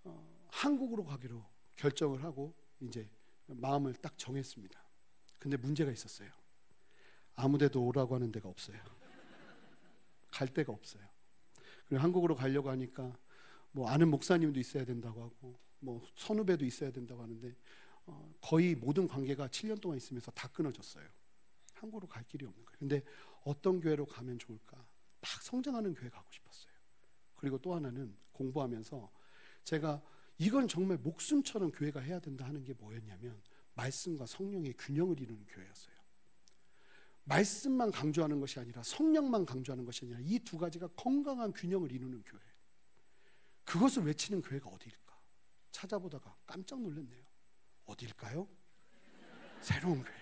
[0.04, 1.44] 어, 한국으로 가기로
[1.76, 3.08] 결정을 하고 이제
[3.48, 4.80] 마음을 딱 정했습니다.
[5.40, 6.32] 근데 문제가 있었어요.
[7.40, 8.78] 아무데도 오라고 하는 데가 없어요.
[10.30, 11.02] 갈 데가 없어요.
[11.88, 13.18] 그리고 한국으로 가려고 하니까
[13.72, 17.56] 뭐 아는 목사님도 있어야 된다고 하고 뭐 선후배도 있어야 된다고 하는데
[18.08, 21.08] 어, 거의 모든 관계가 7년 동안 있으면서 다 끊어졌어요.
[21.76, 22.78] 한국으로 갈 길이 없는 거예요.
[22.78, 23.04] 근데
[23.46, 24.76] 어떤 교회로 가면 좋을까?
[24.76, 26.74] 막 성장하는 교회 가고 싶었어요.
[27.38, 29.10] 그리고 또 하나는 공부하면서
[29.64, 30.02] 제가
[30.40, 33.42] 이건 정말 목숨처럼 교회가 해야 된다 하는 게 뭐였냐면
[33.76, 35.99] 말씀과 성령의 균형을 이루는 교회였어요.
[37.30, 42.42] 말씀만 강조하는 것이 아니라 성령만 강조하는 것이 아니라 이 두 가지가 건강한 균형을 이루는 교회.
[43.66, 45.20] 그것을 외치는 교회가 어디일까?
[45.72, 47.24] 찾아보다가 깜짝 놀랐네요.
[47.86, 48.48] 어디일까요?
[49.62, 50.16] 새로운 교회.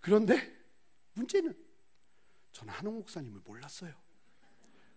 [0.00, 0.52] 그런데
[1.14, 1.54] 문제는
[2.52, 3.94] 저는 한옥 목사님을 몰랐어요.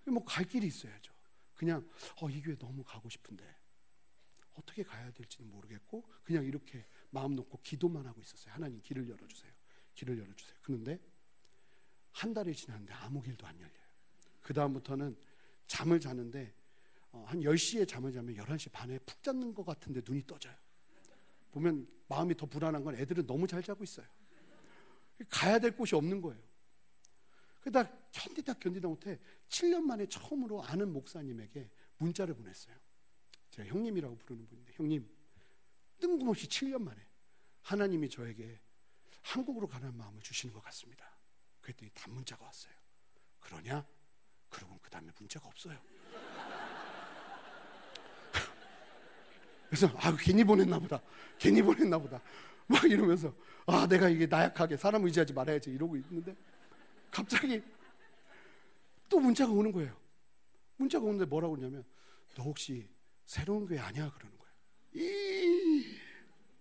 [0.08, 1.13] 뭐 갈 길이 있어야죠.
[1.56, 1.88] 그냥
[2.22, 3.43] 어, 이 교회 너무 가고 싶은데
[4.56, 8.54] 어떻게 가야 될지는 모르겠고 그냥 이렇게 마음 놓고 기도만 하고 있었어요.
[8.54, 9.53] 하나님 길을 열어주세요.
[9.95, 10.56] 길을 열어주세요.
[10.63, 10.99] 그런데
[12.12, 13.84] 한 달이 지났는데 아무 길도 안 열려요.
[14.41, 15.15] 그 다음부터는
[15.67, 16.53] 잠을 자는데
[17.12, 20.56] 어, 한 10시에 잠을 자면 11시 반에 푹 잤는 것 같은데 눈이 떠져요.
[21.51, 24.06] 보면 마음이 더 불안한 건 애들은 너무 잘 자고 있어요.
[25.29, 26.41] 가야 될 곳이 없는 거예요.
[27.62, 32.75] 그러다 견디다 견디다 못해 7년 만에 처음으로 아는 목사님에게 문자를 보냈어요.
[33.51, 35.08] 제가 형님이라고 부르는 분인데 형님
[35.99, 36.99] 뜬금없이 7년 만에
[37.62, 38.60] 하나님이 저에게
[39.24, 41.06] 한국으로 가는 마음을 주시는 것 같습니다.
[41.62, 42.74] 그랬더니 단문자가 왔어요.
[43.42, 43.86] 그러냐?
[44.50, 45.78] 그러고 그 다음에 문자가 없어요.
[49.70, 51.02] 그래서 아 괜히 보냈나 보다.
[51.40, 52.22] 괜히 보냈나 보다.
[52.68, 53.34] 막 이러면서
[53.66, 56.36] 아 내가 이게 나약하게 사람 의지하지 말아야지 이러고 있는데
[57.10, 57.62] 갑자기
[59.10, 59.96] 또 문자가 오는 거예요.
[60.78, 61.84] 문자가 오는데 뭐라고 그러냐면
[62.36, 62.90] 너 혹시
[63.26, 64.54] 새로운 교회 아니야 그러는 거예요.
[64.96, 65.98] 이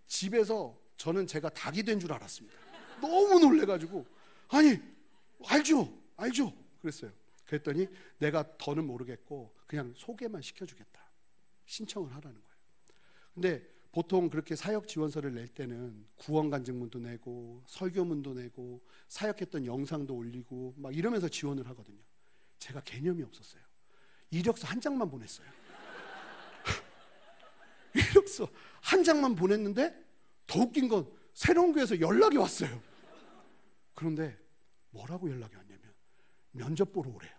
[0.06, 2.56] 집에서 저는 제가 닭이 된 줄 알았습니다.
[3.00, 4.06] 너무 놀래가지고
[4.50, 4.78] 아니
[5.48, 7.10] 알죠 알죠 그랬어요.
[7.46, 7.88] 그랬더니
[8.18, 11.02] 내가 더는 모르겠고 그냥 소개만 시켜주겠다
[11.66, 12.56] 신청을 하라는 거예요.
[13.34, 20.74] 근데 보통 그렇게 사역 지원서를 낼 때는 구원 간증문도 내고 설교문도 내고 사역했던 영상도 올리고
[20.76, 21.98] 막 이러면서 지원을 하거든요.
[22.60, 23.60] 제가 개념이 없었어요.
[24.30, 25.48] 이력서 한 장만 보냈어요.
[27.92, 28.48] 이력서
[28.80, 30.11] 한 장만 보냈는데
[30.46, 32.82] 더 웃긴 건 새로운 교회에서 연락이 왔어요.
[33.94, 34.36] 그런데
[34.90, 35.94] 뭐라고 연락이 왔냐면
[36.52, 37.32] 면접 보러 오래요.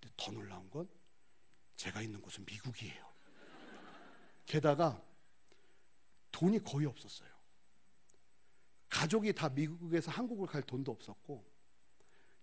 [0.00, 0.88] 근데 더 놀라운 건
[1.76, 3.06] 제가 있는 곳은 미국이에요.
[4.46, 5.02] 게다가
[6.32, 7.28] 돈이 거의 없었어요.
[8.88, 11.44] 가족이 다 미국에서 한국을 갈 돈도 없었고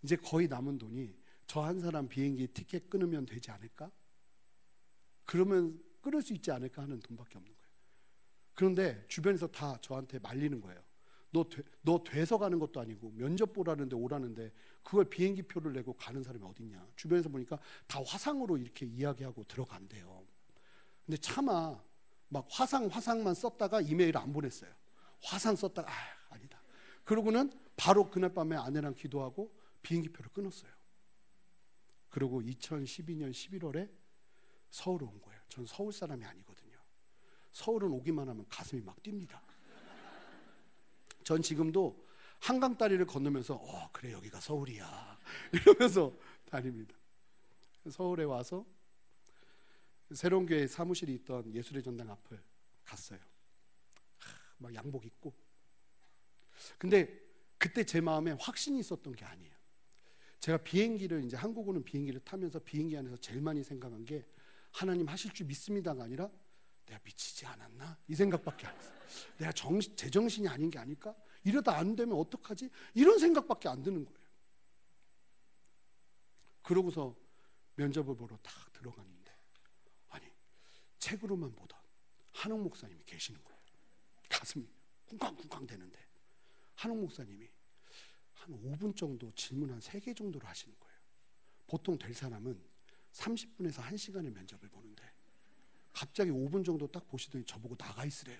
[0.04, 1.16] 이제 거의 남은 돈이
[1.48, 3.90] 저 한 사람 비행기 티켓 끊으면 되지 않을까?
[5.26, 7.63] 그러면 끊을 수 있지 않을까 하는 돈밖에 없는 거예요.
[8.54, 10.80] 그런데 주변에서 다 저한테 말리는 거예요.
[11.32, 14.52] 너, 돼, 너 돼서 가는 것도 아니고 면접 보라는데 오라는데
[14.84, 16.86] 그걸 비행기 표를 내고 가는 사람이 어딨냐.
[16.96, 20.24] 주변에서 보니까 다 화상으로 이렇게 이야기하고 들어간대요.
[21.06, 21.80] 근데 차마
[22.30, 24.72] 막 화상 화상만 썼다가 이메일 안 보냈어요.
[25.24, 25.96] 화상 썼다가 아,
[26.30, 26.60] 아니다.
[27.04, 30.72] 그러고는 바로 그날 밤에 아내랑 기도하고 비행기 표를 끊었어요.
[32.10, 33.90] 그리고 2012년 11월에
[34.70, 35.42] 서울 온 거예요.
[35.50, 36.53] 전 서울 사람이 아니거든요.
[37.54, 39.40] 서울은 오기만 하면 가슴이 막 뜁니다.
[41.24, 42.04] 전 지금도
[42.40, 45.20] 한강 다리를 건너면서 어 그래 여기가 서울이야
[45.54, 46.12] 이러면서
[46.50, 46.94] 다닙니다.
[47.90, 48.66] 서울에 와서
[50.14, 52.40] 새로운 교회 사무실이 있던 예술의 전당 앞을
[52.86, 53.20] 갔어요.
[54.58, 55.34] 막 양복 입고.
[56.78, 57.22] 근데
[57.58, 59.54] 그때 제 마음에 확신이 있었던 게 아니에요.
[60.40, 64.26] 제가 비행기를 이제 한국 오는 비행기를 타면서 비행기 안에서 제일 많이 생각한 게
[64.72, 66.30] 하나님 하실 줄 믿습니다가 아니라
[66.86, 68.94] 내가 미치지 않았나 이 생각밖에 안 했어요.
[69.38, 71.16] 내가 정, 제정신이 아닌 게 아닐까?
[71.44, 72.70] 이러다 안 되면 어떡하지?
[72.94, 74.20] 이런 생각밖에 안 드는 거예요.
[76.64, 77.16] 그러고서
[77.76, 79.14] 면접을 보러 딱 들어가니
[81.04, 81.78] 책으로만 보던
[82.32, 83.60] 한옥 목사님이 계시는 거예요.
[84.30, 84.66] 가슴이
[85.06, 86.00] 쿵쾅쿵쾅 되는데
[86.76, 87.50] 한옥 목사님이
[88.36, 90.98] 한 5분 정도 질문 한 3개 정도로 하시는 거예요.
[91.68, 92.58] 보통 될 사람은
[93.14, 95.13] 30분에서 1시간의 면접을 보는데
[95.94, 98.38] 갑자기 5분 정도 딱 보시더니 저보고 나가 있으래요.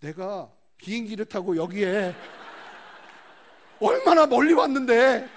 [0.00, 2.14] 내가 비행기를 타고 여기에
[3.80, 5.28] 얼마나 멀리 왔는데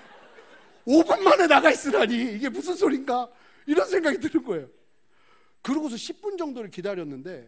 [0.85, 3.29] 5분 만에 나가 있으라니 이게 무슨 소린가
[3.67, 4.67] 이런 생각이 드는 거예요.
[5.61, 7.47] 그러고서 10분 정도를 기다렸는데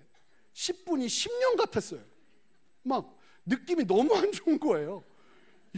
[0.53, 2.01] 10분이 10년 같았어요.
[2.83, 5.03] 막 느낌이 너무 안 좋은 거예요.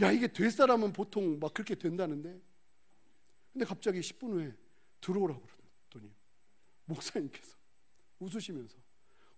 [0.02, 2.38] 야, 이게 될 사람은 보통 막 그렇게 된다는데.
[3.52, 4.52] 근데 갑자기 10분 후에
[5.00, 5.63] 들어오라고 그러더니
[6.86, 7.52] 목사님께서
[8.20, 8.76] 웃으시면서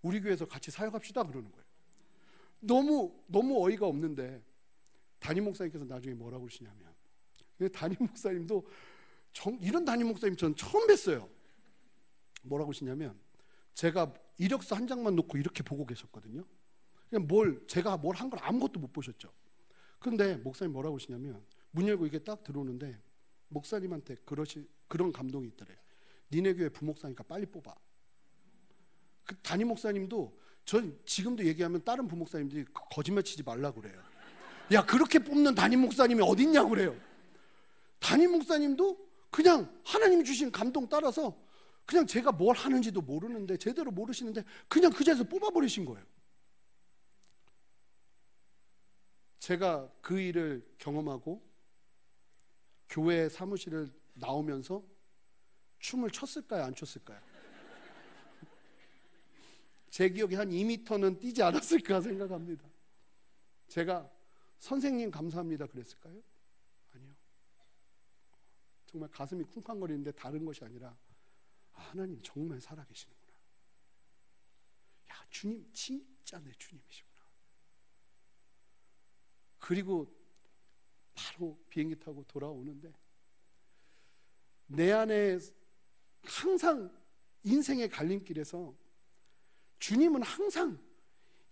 [0.03, 1.67] 우리 교회에서 같이 사역합시다 그러는 거예요.
[2.61, 4.43] 너무 너무 어이가 없는데
[5.19, 6.95] 담임 목사님께서 나중에 뭐라고 그러시냐면
[7.73, 8.67] 담임 목사님도
[9.33, 11.29] 정, 이런 담임 목사님 전 처음 뵀어요.
[12.43, 13.19] 뭐라고 하시냐면
[13.75, 16.45] 제가 이력서 한 장만 놓고 이렇게 보고 계셨거든요.
[17.11, 19.33] 그냥 뭘 제가 뭘 한 걸 아무것도 못 보셨죠.
[19.99, 21.43] 그런데 목사님 뭐라고 하시냐면
[21.73, 22.99] 문 열고 이게 딱 들어오는데
[23.49, 25.77] 목사님한테 그러시 그런 감동이 있더래요.
[26.33, 27.75] 니네 교회 부목사니까 빨리 뽑아.
[29.25, 30.33] 그 담임 목사님도
[30.65, 34.01] 전 지금도 얘기하면 다른 부목사님들이 거짓말 치지 말라 그래요.
[34.73, 36.97] 야, 그렇게 뽑는 담임 목사님이 어딨냐고 그래요.
[38.01, 41.37] 담임 목사님도 그냥 하나님이 주신 감동 따라서
[41.85, 46.05] 그냥 제가 뭘 하는지도 모르는데 제대로 모르시는데 그냥 그 자리에서 뽑아버리신 거예요.
[49.39, 51.41] 제가 그 일을 경험하고
[52.89, 54.83] 교회 사무실을 나오면서
[55.79, 56.65] 춤을 췄을까요?
[56.65, 57.21] 안 췄을까요?
[59.91, 62.69] 제 기억에 한 2미터는 뛰지 않았을까 생각합니다.
[63.69, 64.11] 제가
[64.59, 66.21] 선생님 감사합니다 그랬을까요?
[66.95, 67.15] 아니요.
[68.87, 70.95] 정말 가슴이 쿵쾅거리는데 다른 것이 아니라
[71.75, 73.33] 아, 하나님 정말 살아계시는구나.
[75.11, 77.25] 야, 주님 진짜 내 주님이시구나.
[79.59, 80.07] 그리고
[81.15, 82.93] 바로 비행기 타고 돌아오는데
[84.69, 85.39] 내 안에
[86.27, 86.91] 항상
[87.45, 88.75] 인생의 갈림길에서
[89.79, 90.79] 주님은 항상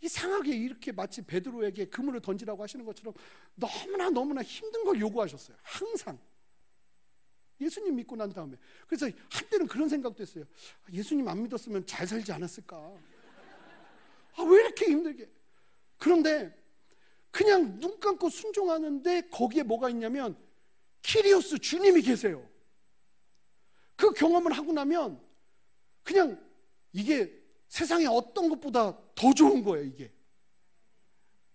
[0.01, 3.15] 이상하게 이렇게 마치 베드로에게 그물을 던지라고 하시는 것처럼
[3.55, 5.57] 너무나 너무나 힘든 걸 요구하셨어요.
[5.63, 6.19] 항상.
[7.61, 8.57] 예수님 믿고 난 다음에.
[8.87, 10.45] 그래서 한때는 그런 생각도 했어요.
[10.85, 12.77] 아, 예수님 안 믿었으면 잘 살지 않았을까?
[12.77, 15.29] 아, 왜 이렇게 힘들게?
[15.99, 16.55] 그런데
[17.31, 20.37] 그냥 눈 감고 순종하는데 거기에 뭐가 있냐면
[21.03, 22.47] 키리오스 주님이 계세요.
[24.05, 25.19] 그 경험을 하고 나면
[26.03, 26.39] 그냥
[26.93, 27.35] 이게
[27.69, 30.13] 세상에 어떤 것보다 더 좋은 거예요, 이게.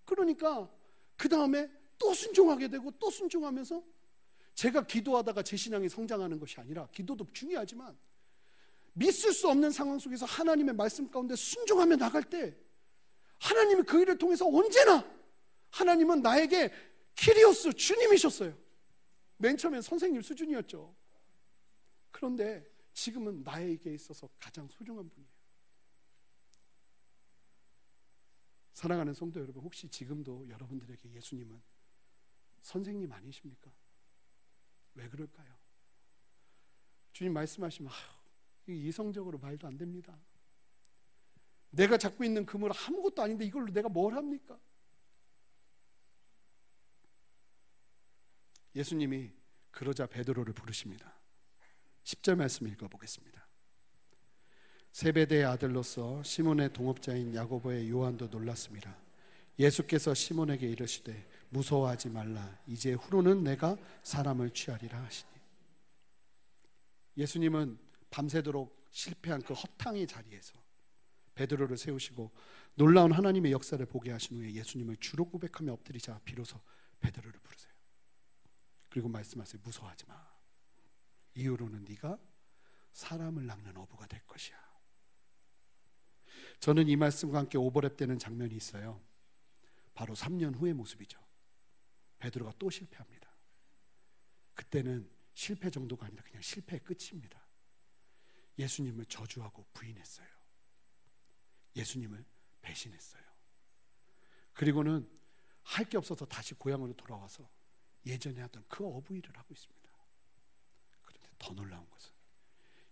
[0.04, 0.68] 그러니까
[1.16, 1.70] 그 다음에
[2.00, 3.84] 또 순종하게 되고 또 순종하면서
[4.56, 7.96] 제가 기도하다가 제 신앙이 성장하는 것이 아니라 기도도 중요하지만
[8.94, 12.56] 믿을 수 없는 상황 속에서 하나님의 말씀 가운데 순종하며 나갈 때
[13.38, 15.08] 하나님이 그 일을 통해서 언제나
[15.70, 16.72] 하나님은 나에게
[17.16, 18.58] 키리오스 주님이셨어요.
[19.38, 20.99] 맨 처음엔 선생님 수준이었죠.
[22.12, 25.40] 그런데 지금은 나에게 있어서 가장 소중한 분이에요.
[28.74, 31.62] 사랑하는 성도 여러분, 혹시 지금도 여러분들에게 예수님은
[32.62, 33.72] 선생님 아니십니까?
[34.96, 35.54] 왜 그럴까요?
[37.12, 37.96] 주님 말씀하시면 아,
[38.68, 40.18] 이성적으로 말도 안 됩니다.
[41.72, 44.58] 내가 잡고 있는 그물 아무것도 아닌데 이걸로 내가 뭘 합니까?
[48.76, 49.32] 예수님이
[49.72, 51.19] 그러자 베드로를 부르십니다.
[52.10, 53.46] 10절 말씀 읽어보겠습니다.
[54.92, 58.98] 세베대의 아들로서 시몬의 동업자인 야고보의 요한도 놀랐습니다.
[59.60, 65.30] 예수께서 시몬에게 이르시되 무서워하지 말라 이제 후로는 내가 사람을 취하리라 하시니
[67.18, 67.78] 예수님은
[68.10, 70.54] 밤새도록 실패한 그 허탕의 자리에서
[71.36, 72.32] 베드로를 세우시고
[72.76, 76.60] 놀라운 하나님의 역사를 보게 하신 후에 예수님을 주로 고백하며 엎드리자 비로소
[77.02, 77.72] 베드로를 부르세요.
[78.90, 79.62] 그리고 말씀하세요.
[79.64, 80.39] 무서워하지 마.
[81.36, 82.18] 이후로는 네가
[82.94, 84.58] 사람을 낚는 어부가 될 것이야.
[86.60, 89.02] 저는 이 말씀과 함께 오버랩되는 장면이 있어요.
[89.94, 91.20] 바로 3년 후의 모습이죠.
[92.20, 93.30] 베드로가 또 실패합니다.
[94.56, 97.42] 그때는 실패 정도가 아니라 그냥 실패의 끝입니다.
[98.58, 100.28] 예수님을 저주하고 부인했어요.
[101.76, 102.26] 예수님을
[102.62, 103.24] 배신했어요.
[104.54, 105.10] 그리고는
[105.64, 107.48] 할 게 없어서 다시 고향으로 돌아와서
[108.06, 109.79] 예전에 하던 그 어부 일을 하고 있습니다.
[111.40, 112.12] 더 놀라운 것은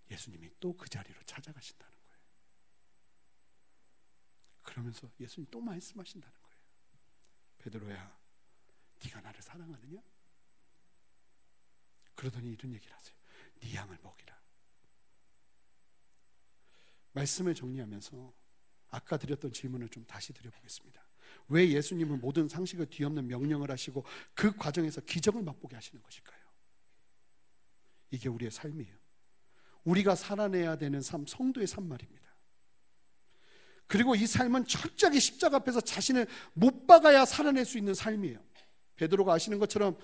[0.10, 1.98] 예수님이 또 그 자리로 찾아가신다는
[4.68, 6.58] 그러면서 예수님 또 말씀하신다는 거예요.
[7.60, 8.20] 베드로야,
[9.04, 10.02] 네가 나를 사랑하느냐?
[12.16, 13.16] 그러더니 이런 얘기를 하세요.
[13.62, 14.38] 네 양을 먹이라.
[17.14, 18.34] 말씀을 정리하면서
[18.90, 21.02] 아까 드렸던 질문을 좀 다시 드려보겠습니다.
[21.50, 26.47] 왜 예수님은 모든 상식을 뒤엎는 명령을 하시고 그 과정에서 기적을 맛보게 하시는 것일까요?
[28.12, 28.96] 이게 우리의 삶이에요.
[29.84, 32.28] 우리가 살아내야 되는 삶, 성도의 삶 말입니다.
[33.88, 38.38] 그리고 이 삶은 철저하게 십자가 앞에서 자신을 못 박아야 살아낼 수 있는 삶이에요.
[38.98, 39.98] 베드로가 아시는 것처럼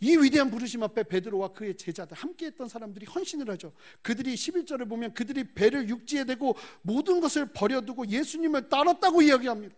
[0.00, 3.72] 이 위대한 부르심 앞에 베드로와 그의 제자들 함께 했던 사람들이 헌신을 하죠.
[4.02, 9.74] 그들이 11절을 보면 그들이 배를 육지에 대고 모든 것을 버려두고 예수님을 따랐다고 이야기합니다.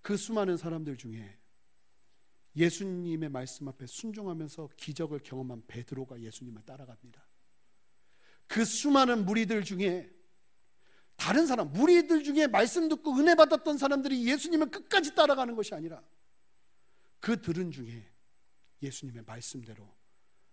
[0.00, 1.36] 그 수많은 사람들 중에
[2.56, 7.26] 예수님의 말씀 앞에 순종하면서 기적을 경험한 베드로가 예수님을 따라갑니다.
[8.46, 10.10] 그 수많은 무리들 중에
[11.16, 16.02] 다른 사람, 무리들 중에 말씀 듣고 은혜 받았던 사람들이 예수님을 끝까지 따라가는 것이 아니라
[17.20, 18.04] 그 들은 중에
[18.82, 19.88] 예수님의 말씀대로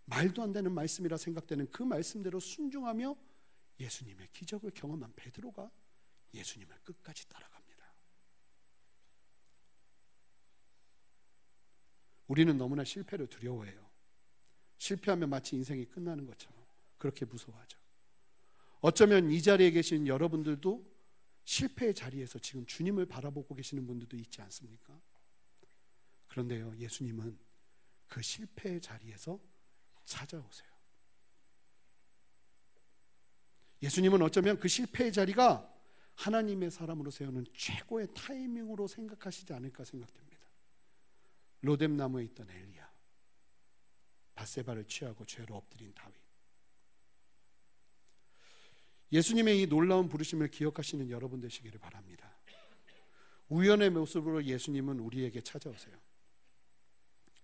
[0.06, 3.16] 말도 안 되는 말씀이라 생각되는 그 말씀대로 순종하며
[3.80, 5.70] 예수님의 기적을 경험한 베드로가
[6.34, 7.61] 예수님을 끝까지 따라갑니다.
[12.32, 13.86] 우리는 너무나 실패를 두려워해요.
[14.78, 16.58] 실패하면 마치 인생이 끝나는 것처럼
[16.98, 17.78] 그렇게 무서워하죠.
[18.80, 20.82] 어쩌면 이 자리에 계신 여러분들도
[21.44, 24.98] 실패의 자리에서 지금 주님을 바라보고 계시는 분들도 있지 않습니까?
[26.30, 27.38] 그런데요, 예수님은
[28.08, 29.38] 그 실패의 자리에서
[30.06, 30.72] 찾아오세요.
[33.84, 35.70] 예수님은 어쩌면 그 실패의 자리가
[36.16, 40.31] 하나님의 사람으로 세우는 최고의 타이밍으로 생각하시지 않을까 생각됩니다.
[41.62, 42.90] 로뎀나무에 있던 엘리야,
[44.36, 46.16] 바세바를 취하고 죄로 엎드린 다윗.
[49.12, 52.30] 예수님의 이 놀라운 부르심을 기억하시는 여러분 되시기를 바랍니다.
[53.50, 55.98] 우연의 모습으로 예수님은 우리에게 찾아오세요.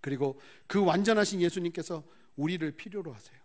[0.00, 2.02] 그리고 그 완전하신 예수님께서
[2.36, 3.38] 우리를 필요로 하세요.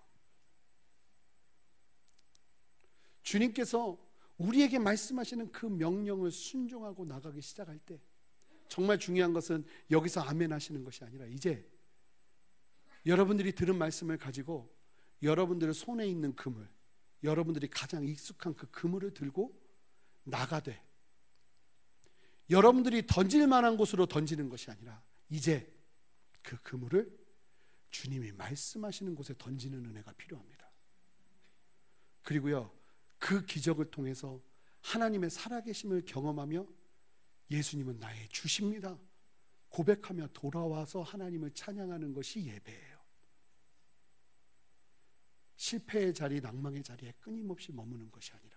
[3.24, 3.98] 주님께서
[4.38, 8.00] 우리에게 말씀하시는 그 명령을 순종하고 나가기 시작할 때
[8.68, 11.68] 정말 중요한 것은 여기서 아멘 하시는 것이 아니라 이제
[13.06, 14.74] 여러분들이 들은 말씀을 가지고
[15.22, 16.68] 여러분들의 손에 있는 그물,
[17.24, 19.58] 여러분들이 가장 익숙한 그 그물을 들고
[20.26, 20.82] 나가되
[22.50, 25.72] 여러분들이 던질 만한 곳으로 던지는 것이 아니라 이제
[26.42, 27.10] 그 그물을
[27.92, 30.70] 주님이 말씀하시는 곳에 던지는 은혜가 필요합니다.
[32.24, 32.72] 그리고요,
[33.20, 34.42] 그 기적을 통해서
[34.82, 36.66] 하나님의 살아계심을 경험하며
[37.52, 38.98] 예수님은 나의 주십니다.
[39.70, 42.94] 고백하며 돌아와서 하나님을 찬양하는 것이 예배예요.
[45.56, 48.56] 실패의 자리, 낭망의 자리에 끊임없이 머무는 것이 아니라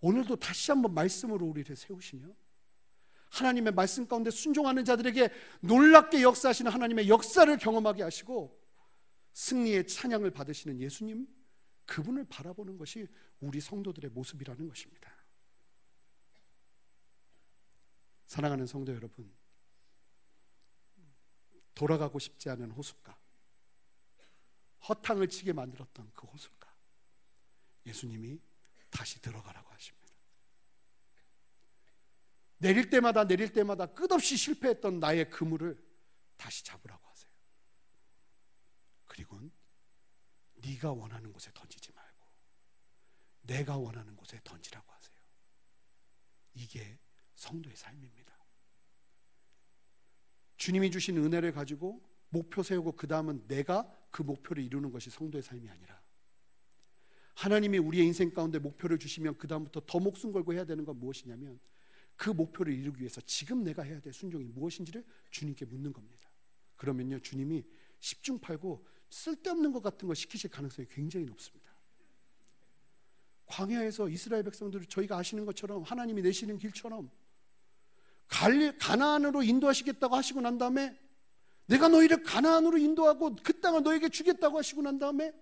[0.00, 2.26] 오늘도 다시 한번 말씀으로 우리를 세우시며
[3.30, 5.28] 하나님의 말씀 가운데 순종하는 자들에게
[5.60, 8.60] 놀랍게 역사하시는 하나님의 역사를 경험하게 하시고
[9.32, 11.26] 승리의 찬양을 받으시는 예수님
[11.86, 13.06] 그분을 바라보는 것이
[13.40, 15.13] 우리 성도들의 모습이라는 것입니다.
[18.26, 19.32] 사랑하는 성도 여러분,
[21.74, 23.16] 돌아가고 싶지 않은 호숫가,
[24.88, 26.72] 허탕을 치게 만들었던 그 호숫가,
[27.86, 28.40] 예수님이
[28.90, 30.04] 다시 들어가라고 하십니다.
[32.58, 35.76] 내릴 때마다 내릴 때마다 끝없이 실패했던 나의 그물을
[36.36, 37.30] 다시 잡으라고 하세요.
[39.06, 39.40] 그리고
[40.56, 42.26] 네가 원하는 곳에 던지지 말고
[43.42, 45.14] 내가 원하는 곳에 던지라고 하세요.
[46.54, 46.98] 이게
[47.34, 48.34] 성도의 삶입니다.
[50.56, 55.68] 주님이 주신 은혜를 가지고 목표 세우고 그 다음은 내가 그 목표를 이루는 것이 성도의 삶이
[55.68, 56.00] 아니라
[57.34, 61.58] 하나님이 우리의 인생 가운데 목표를 주시면 그 다음부터 더 목숨 걸고 해야 되는 건 무엇이냐면
[62.16, 66.28] 그 목표를 이루기 위해서 지금 내가 해야 될 순종이 무엇인지를 주님께 묻는 겁니다.
[66.76, 67.64] 그러면요 주님이
[68.00, 71.72] 10중 8구 쓸데없는 것 같은 거 시키실 가능성이 굉장히 높습니다.
[73.46, 77.10] 광야에서 이스라엘 백성들을 저희가 아시는 것처럼 하나님이 내시는 길처럼
[78.28, 80.98] 갈 가나안으로 인도하시겠다고 하시고 난 다음에
[81.66, 85.32] 내가 너희를 가나안으로 인도하고 그 땅을 너에게 주겠다고 하시고 난 다음에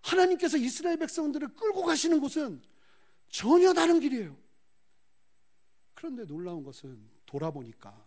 [0.00, 2.62] 하나님께서 이스라엘 백성들을 끌고 가시는 곳은
[3.30, 4.36] 전혀 다른 길이에요.
[5.94, 8.06] 그런데 놀라운 것은 돌아보니까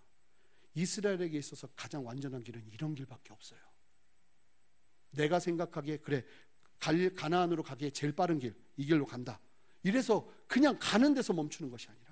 [0.76, 3.60] 이스라엘에게 있어서 가장 완전한 길은 이런 길밖에 없어요.
[5.12, 6.26] 내가 생각하기에 그래
[6.80, 9.40] 갈 가나안으로 가기에 제일 빠른 길 이 길로 간다.
[9.84, 12.05] 이래서 그냥 가는 데서 멈추는 것이 아니라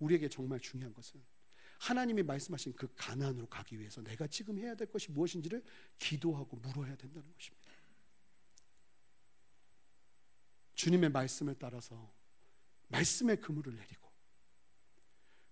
[0.00, 1.20] 우리에게 정말 중요한 것은
[1.78, 5.62] 하나님이 말씀하신 그 가나안으로 가기 위해서 내가 지금 해야 될 것이 무엇인지를
[5.98, 7.70] 기도하고 물어야 된다는 것입니다.
[10.74, 12.12] 주님의 말씀을 따라서
[12.88, 14.08] 말씀의 그물을 내리고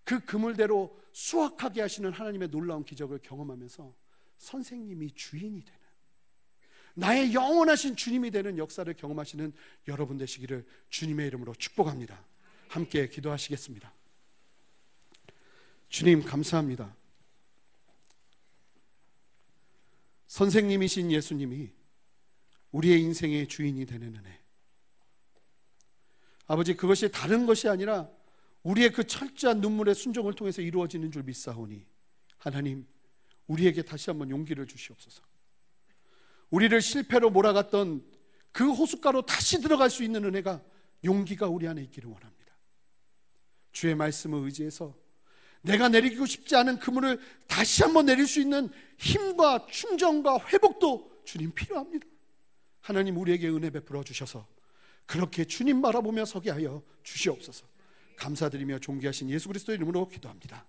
[0.05, 3.94] 그 그물대로 수확하게 하시는 하나님의 놀라운 기적을 경험하면서
[4.38, 5.78] 선생님이 주인이 되는
[6.94, 9.53] 나의 영원하신 주님이 되는 역사를 경험하시는
[9.86, 12.24] 여러분 되시기를 주님의 이름으로 축복합니다.
[12.68, 13.92] 함께 기도하시겠습니다.
[15.89, 16.95] 주님 감사합니다.
[20.26, 21.70] 선생님이신 예수님이
[22.72, 24.39] 우리의 인생의 주인이 되는 은혜.
[26.47, 28.09] 아버지 그것이 다른 것이 아니라
[28.62, 31.86] 우리의 그 철저한 눈물의 순종을 통해서 이루어지는 줄 믿사오니
[32.39, 32.86] 하나님
[33.47, 35.22] 우리에게 다시 한번 용기를 주시옵소서.
[36.51, 38.05] 우리를 실패로 몰아갔던
[38.53, 40.62] 그 호숫가로 다시 들어갈 수 있는 은혜가
[41.05, 42.53] 용기가 우리 안에 있기를 원합니다.
[43.72, 44.95] 주의 말씀을 의지해서
[45.62, 52.06] 내가 내리고 싶지 않은 그물을 다시 한번 내릴 수 있는 힘과 충정과 회복도 주님 필요합니다.
[52.80, 54.46] 하나님 우리에게 은혜 베풀어 주셔서
[55.06, 57.66] 그렇게 주님 바라보며 서게 하여 주시옵소서.
[58.16, 60.64] 감사드리며 존귀하신 예수 그리스도의 이름으로 기도합니다.